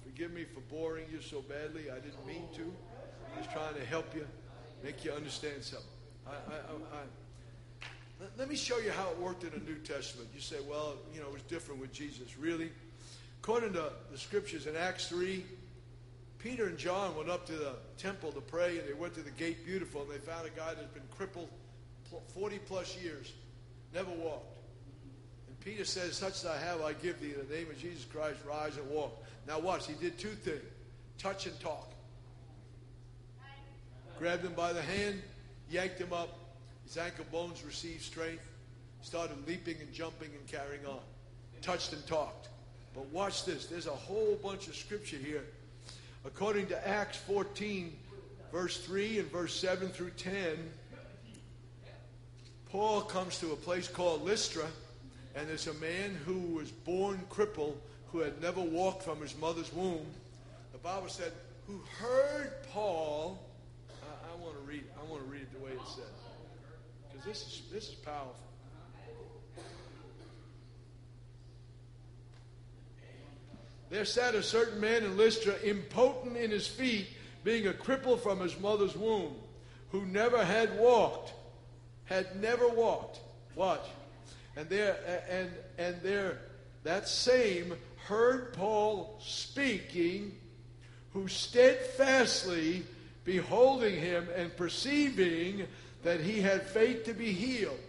[0.04, 1.92] Forgive me for boring you so badly.
[1.92, 2.74] I didn't mean to.
[3.36, 4.26] I was trying to help you
[4.84, 5.88] make you understand something.
[6.26, 6.56] I, I,
[6.98, 10.30] I, let me show you how it worked in the New Testament.
[10.34, 12.36] You say, well, you know, it was different with Jesus.
[12.40, 12.72] Really?
[13.46, 15.46] According to the scriptures in Acts 3,
[16.40, 19.30] Peter and John went up to the temple to pray, and they went to the
[19.30, 21.48] gate beautiful, and they found a guy that's been crippled
[22.34, 23.34] 40 plus years,
[23.94, 24.58] never walked.
[25.48, 27.36] And Peter says, Such as I have, I give thee.
[27.40, 29.24] In the name of Jesus Christ, rise and walk.
[29.48, 29.86] Now, watch.
[29.86, 30.64] He did two things
[31.20, 31.94] touch and talk
[34.18, 35.22] grabbed him by the hand,
[35.70, 36.36] yanked him up.
[36.84, 38.50] His ankle bones received strength,
[39.04, 40.98] started leaping and jumping and carrying on.
[41.62, 42.50] Touched and talked.
[42.96, 43.66] But watch this.
[43.66, 45.44] There's a whole bunch of scripture here.
[46.26, 47.96] According to Acts 14,
[48.52, 50.58] verse 3 and verse 7 through 10,
[52.72, 54.66] Paul comes to a place called Lystra,
[55.36, 57.80] and there's a man who was born crippled,
[58.12, 60.06] who had never walked from his mother's womb.
[60.72, 61.32] The Bible said,
[61.68, 63.40] who heard Paul
[64.46, 64.84] want to read.
[65.00, 66.06] I want to read it the way it says
[67.10, 68.45] because this is this is powerful.
[73.96, 77.08] There sat a certain man in Lystra, impotent in his feet,
[77.46, 79.36] being a cripple from his mother's womb,
[79.92, 81.32] who never had walked,
[82.04, 83.22] had never walked.
[83.56, 83.88] Watch,
[84.58, 84.98] and there
[85.30, 86.40] and and there
[86.84, 87.74] that same
[88.08, 90.34] heard Paul speaking,
[91.14, 92.84] who steadfastly
[93.24, 95.68] beholding him and perceiving
[96.04, 97.80] that he had faith to be healed.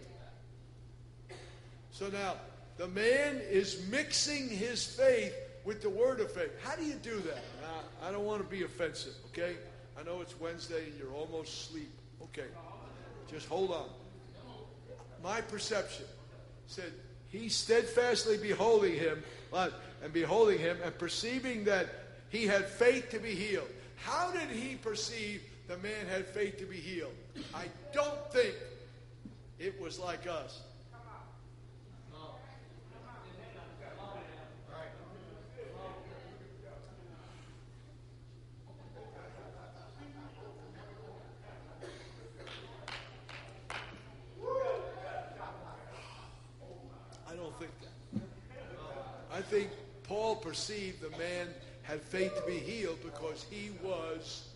[1.91, 2.35] So now,
[2.77, 5.35] the man is mixing his faith
[5.67, 6.53] with the word of faith.
[6.62, 7.43] How do you do that?
[8.03, 9.57] I don't want to be offensive, okay?
[9.99, 11.91] I know it's Wednesday and you're almost asleep.
[12.23, 12.47] Okay.
[13.29, 13.89] Just hold on.
[15.23, 16.05] My perception
[16.67, 16.93] said,
[17.29, 21.89] he steadfastly beholding him, and beholding him, and perceiving that
[22.29, 23.69] he had faith to be healed.
[23.97, 27.14] How did he perceive the man had faith to be healed?
[27.53, 28.55] I don't think
[29.59, 30.61] it was like us.
[49.36, 49.70] I think
[50.05, 51.49] Paul perceived the man
[51.82, 54.49] had faith to be healed because he was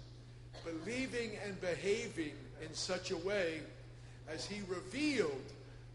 [0.65, 2.33] believing and behaving
[2.63, 3.61] in such a way
[4.29, 5.43] as he revealed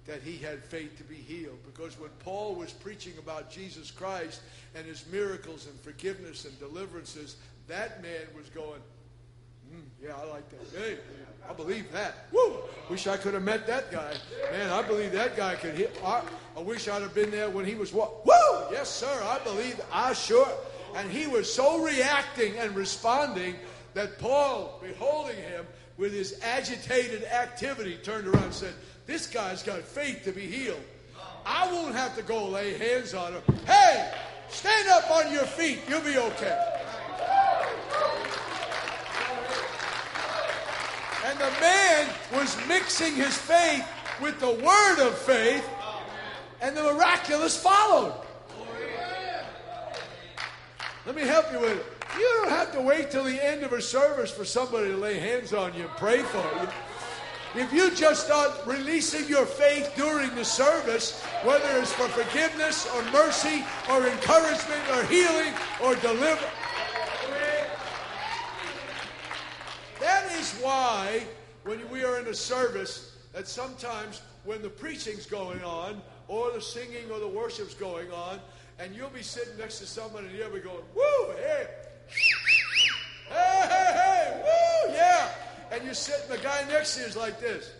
[0.07, 1.57] that he had faith to be healed.
[1.65, 4.41] Because when Paul was preaching about Jesus Christ
[4.75, 7.37] and his miracles and forgiveness and deliverances,
[7.67, 8.81] that man was going,
[9.73, 10.79] mm, Yeah, I like that.
[10.79, 10.97] Hey,
[11.49, 12.27] I believe that.
[12.31, 12.57] Woo!
[12.89, 14.13] Wish I could have met that guy.
[14.51, 15.99] Man, I believe that guy could hit.
[16.03, 16.21] I,
[16.55, 18.25] I wish I'd have been there when he was what?
[18.25, 18.33] Woo!
[18.76, 19.23] Yes, sir.
[19.23, 19.80] I believe.
[19.89, 20.49] I sure.
[20.97, 23.55] And he was so reacting and responding
[23.93, 25.65] that Paul, beholding him
[25.95, 28.73] with his agitated activity, turned around and said,
[29.05, 30.84] "This guy's got faith to be healed.
[31.45, 33.43] I won't have to go lay hands on him.
[33.65, 34.13] Hey,
[34.49, 35.80] stand up on your feet.
[35.88, 36.59] You'll be okay."
[41.23, 43.88] And the man was mixing his faith
[44.19, 45.65] with the word of faith,
[46.59, 48.13] and the miraculous followed.
[51.06, 51.86] Let me help you with it.
[52.18, 55.20] You don't have to wait till the end of a service for somebody to lay
[55.20, 57.62] hands on you and pray for you.
[57.62, 63.03] If you just start releasing your faith during the service, whether it's for forgiveness or
[63.12, 66.41] mercy or encouragement or healing or deliverance,
[69.99, 71.24] That is why
[71.64, 76.62] when we are in a service, that sometimes when the preaching's going on, or the
[76.62, 78.39] singing or the worship's going on,
[78.80, 81.67] and you'll be sitting next to someone, and you'll be going, woo, hey,
[83.30, 85.30] hey, hey, hey, woo, yeah.
[85.71, 87.71] And you're sitting, the guy next to you is like this.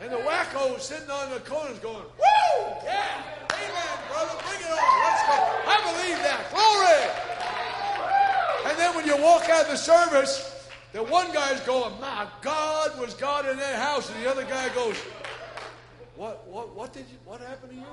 [0.00, 3.22] And the wacko sitting on the corner is going, woo, yeah.
[3.52, 4.34] Amen, brother.
[4.42, 4.78] Bring it on.
[5.04, 5.36] Let's go.
[5.64, 6.50] I believe that.
[6.50, 7.02] Glory.
[8.68, 10.51] And then when you walk out of the service,
[10.92, 14.10] the one guy's going, My God, was God in that house?
[14.10, 14.96] And the other guy goes,
[16.16, 17.84] What what what did you what happened to you?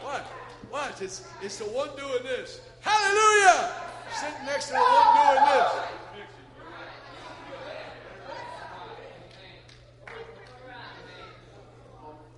[0.00, 0.24] What?
[0.70, 1.02] What?
[1.02, 2.60] It's it's the one doing this.
[2.80, 3.72] Hallelujah!
[4.14, 5.72] Sitting next to the one doing this.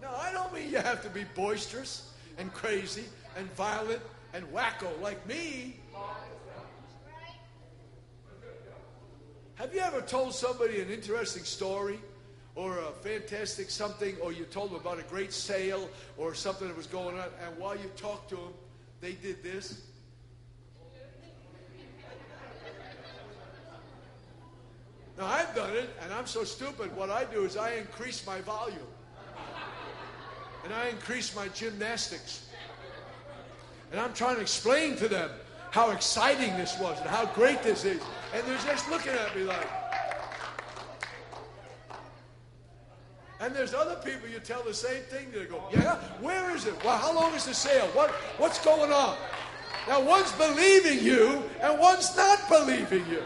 [0.01, 3.05] No, I don't mean you have to be boisterous and crazy
[3.37, 4.01] and violent
[4.33, 5.77] and wacko like me.
[9.61, 11.99] Have you ever told somebody an interesting story
[12.55, 16.75] or a fantastic something, or you told them about a great sale or something that
[16.75, 18.55] was going on, and while you talked to them,
[19.03, 19.83] they did this?
[25.19, 26.97] Now, I've done it, and I'm so stupid.
[26.97, 28.79] What I do is I increase my volume
[30.65, 32.49] and I increase my gymnastics.
[33.93, 35.29] And I'm trying to explain to them
[35.71, 38.01] how exciting this was and how great this is.
[38.33, 39.67] And they're just looking at me like.
[43.41, 45.31] And there's other people you tell the same thing.
[45.33, 46.75] They go, yeah, where is it?
[46.85, 47.87] Well, how long is the sale?
[47.89, 49.17] What, what's going on?
[49.89, 53.23] Now, one's believing you and one's not believing you.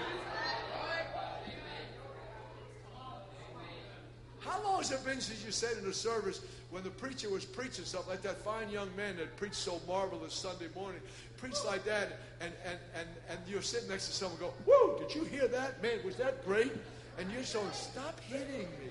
[4.38, 7.44] How long has it been since you said in a service, when the preacher was
[7.44, 11.00] preaching something like that fine young man that preached so marvelous Sunday morning,
[11.36, 15.14] preached like that, and, and, and, and you're sitting next to someone go, Whoa, did
[15.14, 15.82] you hear that?
[15.82, 16.72] Man, was that great?
[17.18, 18.90] And you're saying, Stop hitting me.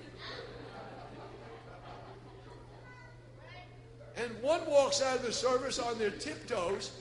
[4.16, 6.92] And one walks out of the service on their tiptoes,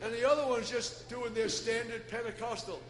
[0.00, 2.80] and the other one's just doing their standard Pentecostal.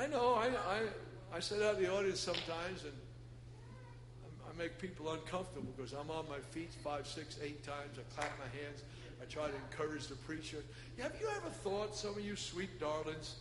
[0.00, 0.32] I know.
[0.32, 2.94] I, I, I sit out in the audience sometimes and
[4.48, 7.98] I make people uncomfortable because I'm on my feet five, six, eight times.
[7.98, 8.82] I clap my hands.
[9.20, 10.64] I try to encourage the preacher.
[11.00, 13.40] Have you ever thought, some of you sweet darlings,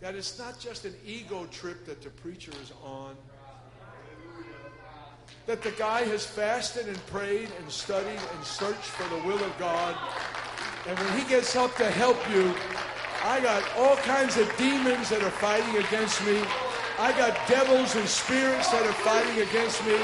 [0.00, 3.16] that it's not just an ego trip that the preacher is on?
[5.46, 9.58] That the guy has fasted and prayed and studied and searched for the will of
[9.58, 9.96] God.
[10.86, 12.54] And when he gets up to help you,
[13.24, 16.44] I got all kinds of demons that are fighting against me.
[16.98, 19.96] I got devils and spirits that are fighting against me.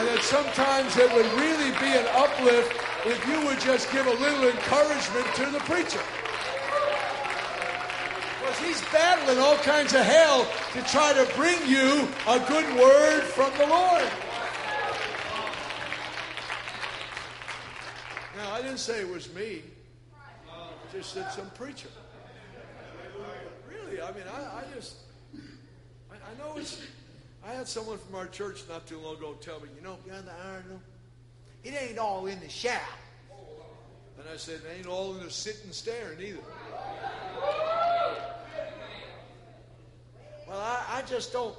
[0.00, 4.16] And that sometimes it would really be an uplift if you would just give a
[4.24, 6.00] little encouragement to the preacher.
[8.40, 13.20] Because he's battling all kinds of hell to try to bring you a good word
[13.36, 14.08] from the Lord.
[18.34, 19.60] Now, I didn't say it was me.
[20.50, 21.88] I just said some preacher.
[23.68, 24.96] Really, I mean, I, I just,
[26.10, 26.80] I, I, know it's,
[27.46, 30.26] I had someone from our church not too long ago tell me, you know, beyond
[30.26, 30.80] the iron,
[31.64, 32.80] it ain't all in the shout.
[34.18, 36.38] And I said, it ain't all in the sitting staring either.
[40.48, 41.54] Well, I, I just don't,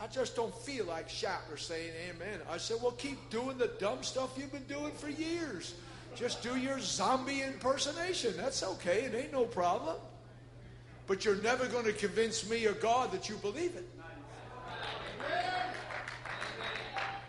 [0.00, 2.40] I just don't feel like shouting or saying amen.
[2.48, 5.74] I said, well, keep doing the dumb stuff you've been doing for years.
[6.14, 8.34] Just do your zombie impersonation.
[8.36, 9.04] That's okay.
[9.04, 9.96] It ain't no problem.
[11.08, 13.88] But you're never going to convince me or God that you believe it.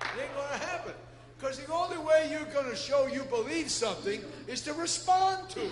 [0.01, 0.93] It ain't going to happen.
[1.39, 5.61] Because the only way you're going to show you believe something is to respond to
[5.61, 5.71] it.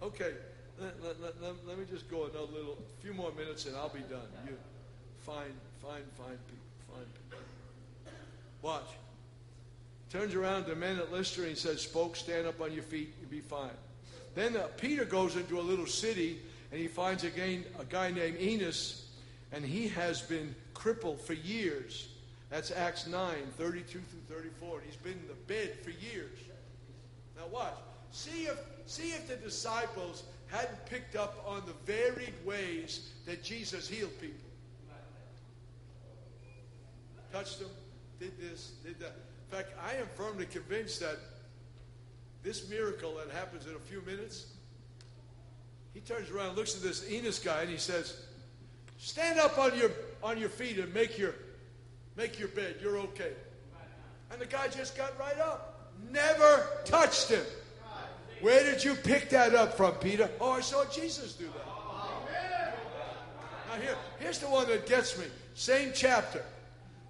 [0.00, 0.32] Okay,
[0.80, 4.00] let, let, let, let, me just go another little, few more minutes and I'll be
[4.00, 4.26] done.
[4.46, 4.56] You
[5.20, 7.38] fine, fine, fine people, find people.
[8.62, 8.86] Watch.
[10.12, 12.82] Turns around to the men at Lystra and he says, Spoke, stand up on your
[12.82, 13.70] feet, you'll be fine.
[14.34, 16.38] Then uh, Peter goes into a little city
[16.70, 19.06] and he finds again a guy named Enos,
[19.52, 22.08] and he has been crippled for years.
[22.50, 24.78] That's Acts 9, 32 through 34.
[24.80, 26.38] And he's been in the bed for years.
[27.34, 27.72] Now watch.
[28.10, 33.88] See if, see if the disciples hadn't picked up on the varied ways that Jesus
[33.88, 34.36] healed people.
[37.32, 37.70] Touched them,
[38.20, 39.16] did this, did that.
[39.52, 41.18] In fact, I am firmly convinced that
[42.42, 44.46] this miracle that happens in a few minutes,
[45.92, 48.16] he turns around, looks at this Enos guy, and he says,
[48.96, 49.90] Stand up on your
[50.22, 51.34] on your feet and make your
[52.16, 52.76] make your bed.
[52.80, 53.32] You're okay.
[54.30, 55.90] And the guy just got right up.
[56.10, 57.44] Never touched him.
[58.40, 60.30] Where did you pick that up from, Peter?
[60.40, 62.74] Oh, I saw Jesus do that.
[63.68, 65.26] Now here, here's the one that gets me.
[65.54, 66.42] Same chapter.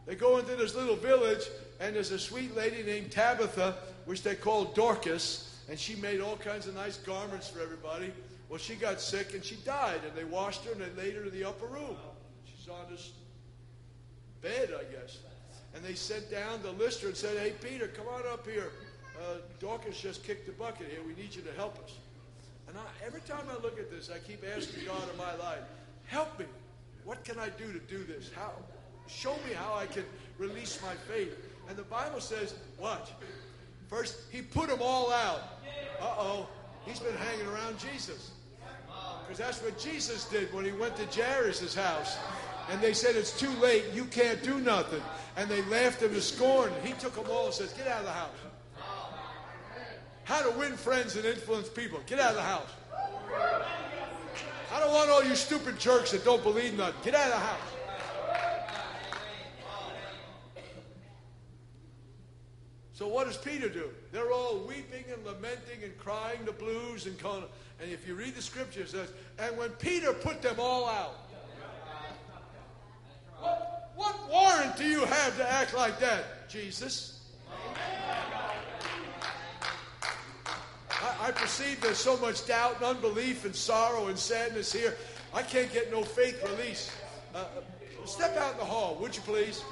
[0.07, 1.45] They go into this little village,
[1.83, 3.77] and there's a sweet lady named Tabitha,
[4.07, 8.11] which they call Dorcas, and she made all kinds of nice garments for everybody.
[8.49, 11.25] Well, she got sick and she died, and they washed her and they laid her
[11.25, 11.97] in the upper room.
[12.45, 13.13] She's on this
[14.41, 15.19] bed, I guess.
[15.75, 18.71] And they sent down the lister and said, Hey, Peter, come on up here
[19.23, 21.01] uh, Dorcas just kicked the bucket here.
[21.07, 21.97] We need you to help us.
[22.69, 25.63] And I, every time I look at this, I keep asking God in my life,
[26.07, 26.47] help me.
[27.05, 28.31] What can I do to do this?
[28.35, 28.53] How?
[29.09, 30.05] Show me how I can
[30.39, 31.37] release my faith.
[31.73, 33.09] And the Bible says, watch.
[33.89, 35.41] First, he put them all out.
[36.03, 36.47] Uh-oh.
[36.85, 38.33] He's been hanging around Jesus.
[39.23, 42.19] Because that's what Jesus did when he went to Jairus' house.
[42.71, 43.85] And they said, it's too late.
[43.95, 45.01] You can't do nothing.
[45.39, 46.71] And they laughed him to scorn.
[46.85, 48.29] He took them all and says, get out of the house.
[50.25, 52.01] How to win friends and influence people.
[52.05, 52.69] Get out of the house.
[54.75, 57.01] I don't want all you stupid jerks that don't believe nothing.
[57.03, 57.72] Get out of the house.
[63.03, 63.91] So what does Peter do?
[64.13, 67.43] They're all weeping and lamenting and crying the blues and calling.
[67.81, 69.09] And if you read the scripture, it says,
[69.41, 71.17] and when Peter put them all out,
[73.41, 77.23] what, what warrant do you have to act like that, Jesus?
[80.89, 84.97] I, I perceive there's so much doubt and unbelief and sorrow and sadness here.
[85.35, 86.93] I can't get no faith release.
[87.35, 89.65] Uh, uh, step out in the hall, would you please?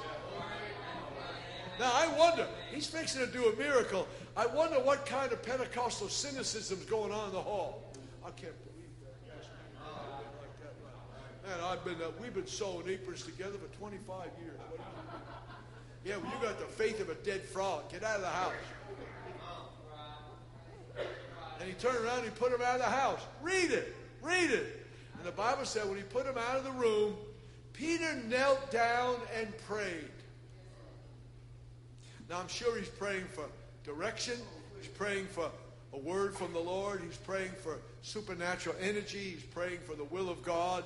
[1.81, 4.07] Now, I wonder, he's fixing to do a miracle.
[4.37, 7.91] I wonder what kind of Pentecostal cynicism is going on in the hall.
[8.23, 9.15] I can't believe that.
[11.49, 14.59] Man, I've been, uh, we've been sewing aprons together for 25 years.
[16.05, 17.91] Yeah, well, you got the faith of a dead frog.
[17.91, 18.53] Get out of the house.
[21.59, 23.21] And he turned around and he put him out of the house.
[23.41, 23.95] Read it.
[24.21, 24.85] Read it.
[25.17, 27.15] And the Bible said when he put him out of the room,
[27.73, 30.11] Peter knelt down and prayed.
[32.31, 33.43] Now I'm sure he's praying for
[33.83, 34.37] direction.
[34.79, 35.51] He's praying for
[35.91, 37.01] a word from the Lord.
[37.05, 39.31] He's praying for supernatural energy.
[39.35, 40.85] He's praying for the will of God.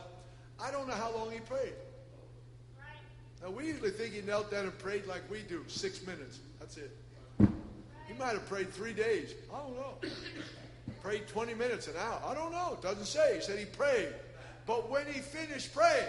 [0.59, 1.73] I don't know how long he prayed.
[3.43, 6.39] Now we usually think he knelt down and prayed like we do, six minutes.
[6.59, 6.97] That's it.
[8.07, 9.35] He might have prayed three days.
[9.53, 9.93] I don't know
[11.03, 12.23] prayed 20 minutes, an hour.
[12.25, 12.73] I don't know.
[12.73, 13.35] It doesn't say.
[13.35, 14.09] He said he prayed.
[14.65, 16.07] But when he finished praying,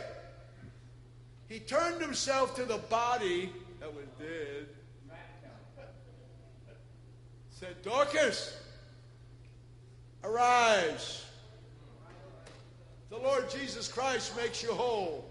[1.46, 4.68] he turned himself to the body that was dead.
[7.58, 8.54] Said, Dorcas,
[10.22, 11.24] arise.
[13.08, 15.24] The Lord Jesus Christ makes you whole.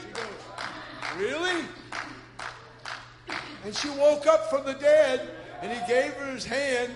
[0.00, 0.24] She goes,
[1.18, 1.64] Really?
[3.64, 5.28] And she woke up from the dead,
[5.60, 6.92] and he gave her his hand,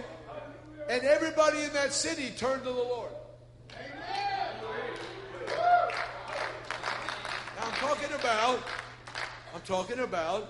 [0.88, 3.10] and everybody in that city turned to the Lord.
[5.48, 5.56] Now
[7.64, 8.60] I'm talking about,
[9.52, 10.48] I'm talking about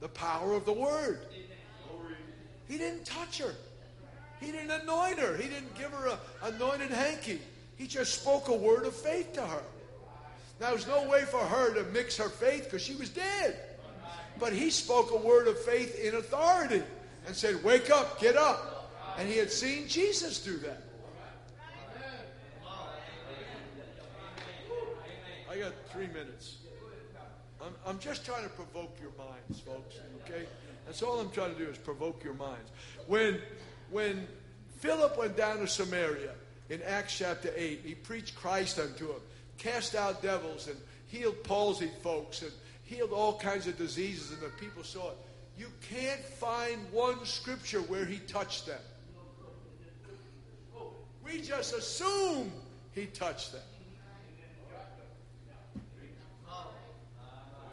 [0.00, 1.20] the power of the word.
[2.68, 3.54] He didn't touch her.
[4.40, 5.36] He didn't anoint her.
[5.36, 7.40] He didn't give her a anointed hanky.
[7.76, 9.62] He just spoke a word of faith to her.
[10.60, 13.56] Now, there's no way for her to mix her faith because she was dead.
[14.38, 16.82] But he spoke a word of faith in authority
[17.26, 18.90] and said, Wake up, get up.
[19.18, 20.82] And he had seen Jesus do that.
[25.50, 26.56] I got three minutes.
[27.62, 30.46] I'm, I'm just trying to provoke your minds, folks, okay?
[30.86, 32.70] That's all I'm trying to do is provoke your minds.
[33.06, 33.38] When,
[33.90, 34.26] when
[34.78, 36.32] Philip went down to Samaria
[36.68, 39.20] in Acts chapter 8, he preached Christ unto them,
[39.58, 40.76] cast out devils, and
[41.08, 42.52] healed palsied folks, and
[42.84, 45.16] healed all kinds of diseases, and the people saw it.
[45.56, 48.80] You can't find one scripture where he touched them.
[51.24, 52.52] We just assume
[52.92, 53.62] he touched them.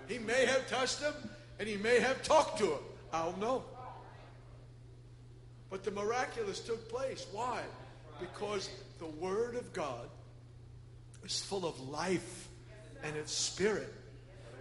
[0.07, 1.13] He may have touched them,
[1.59, 2.79] and he may have talked to them.
[3.13, 3.63] I don't know.
[5.69, 7.25] But the miraculous took place.
[7.31, 7.61] Why?
[8.19, 8.69] Because
[8.99, 10.09] the Word of God
[11.23, 12.49] is full of life
[13.03, 13.93] and its spirit.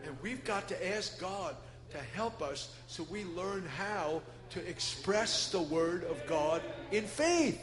[0.05, 1.57] And we've got to ask God
[1.91, 7.61] to help us so we learn how to express the Word of God in faith.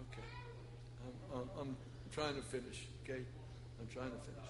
[0.00, 0.28] Okay.
[1.34, 1.76] I'm, I'm, I'm
[2.12, 3.20] trying to finish, okay?
[3.80, 4.40] I'm trying to finish.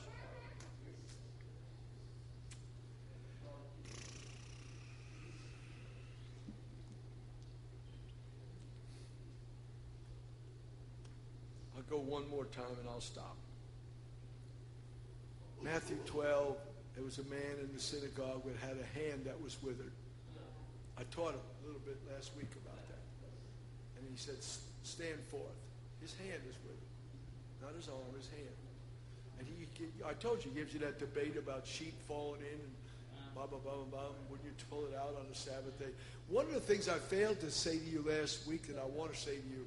[11.91, 13.37] Go one more time and I'll stop.
[15.61, 16.57] Matthew 12,
[16.95, 19.93] there was a man in the synagogue that had a hand that was withered.
[20.97, 23.03] I taught him a little bit last week about that.
[23.99, 24.37] And he said,
[24.83, 25.59] Stand forth.
[26.01, 26.91] His hand is withered.
[27.61, 28.57] Not his arm, his hand.
[29.39, 29.67] And he,
[30.07, 32.73] I told you, he gives you that debate about sheep falling in and
[33.35, 35.93] blah, blah, blah, blah, blah, when you pull it out on the Sabbath day.
[36.29, 39.13] One of the things I failed to say to you last week that I want
[39.13, 39.67] to say to you,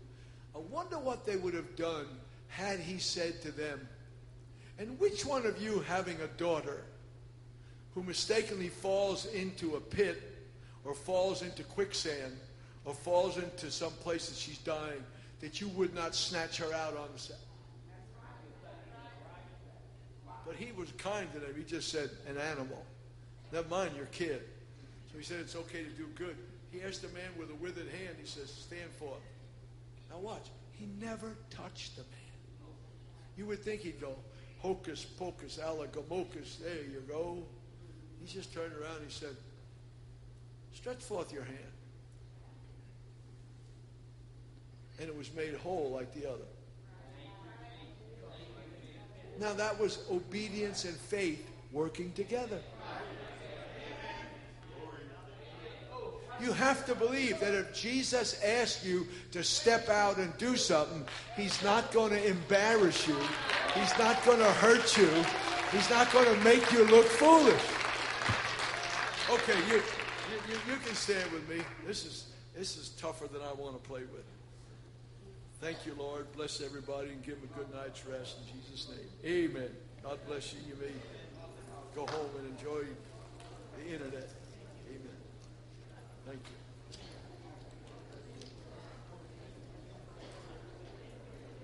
[0.56, 2.06] I wonder what they would have done
[2.48, 3.88] had he said to them,
[4.78, 6.84] and which one of you having a daughter
[7.96, 10.22] who mistakenly falls into a pit
[10.86, 12.38] or falls into quicksand
[12.86, 15.04] or falls into some place that she's dying,
[15.42, 17.40] that you would not snatch her out on the Sabbath?
[20.46, 21.54] But he was kind to them.
[21.56, 22.84] He just said, an animal.
[23.52, 24.42] Never mind your kid.
[25.12, 26.36] So he said, it's okay to do good.
[26.72, 29.22] He asked the man with a withered hand, he says, stand forth.
[30.14, 30.50] Now watch.
[30.72, 32.10] He never touched the man.
[33.36, 34.16] You would think he'd go,
[34.60, 37.40] hocus pocus, alagamokus, there you go.
[38.22, 39.36] He just turned around and he said,
[40.74, 41.58] stretch forth your hand.
[45.00, 46.46] And it was made whole like the other.
[49.40, 52.60] Now that was obedience and faith working together.
[56.42, 61.06] You have to believe that if Jesus asks you to step out and do something,
[61.36, 63.18] he's not going to embarrass you.
[63.76, 65.10] He's not going to hurt you.
[65.72, 67.62] He's not going to make you look foolish.
[69.30, 71.64] Okay, you, you, you can stand with me.
[71.88, 74.26] This is, this is tougher than I want to play with.
[75.62, 76.30] Thank you, Lord.
[76.36, 79.50] Bless everybody and give them a good night's rest in Jesus' name.
[79.50, 79.70] Amen.
[80.04, 80.60] God bless you.
[80.68, 80.92] You may
[81.96, 82.84] go home and enjoy
[83.78, 84.28] the internet.
[86.26, 86.63] Thank you.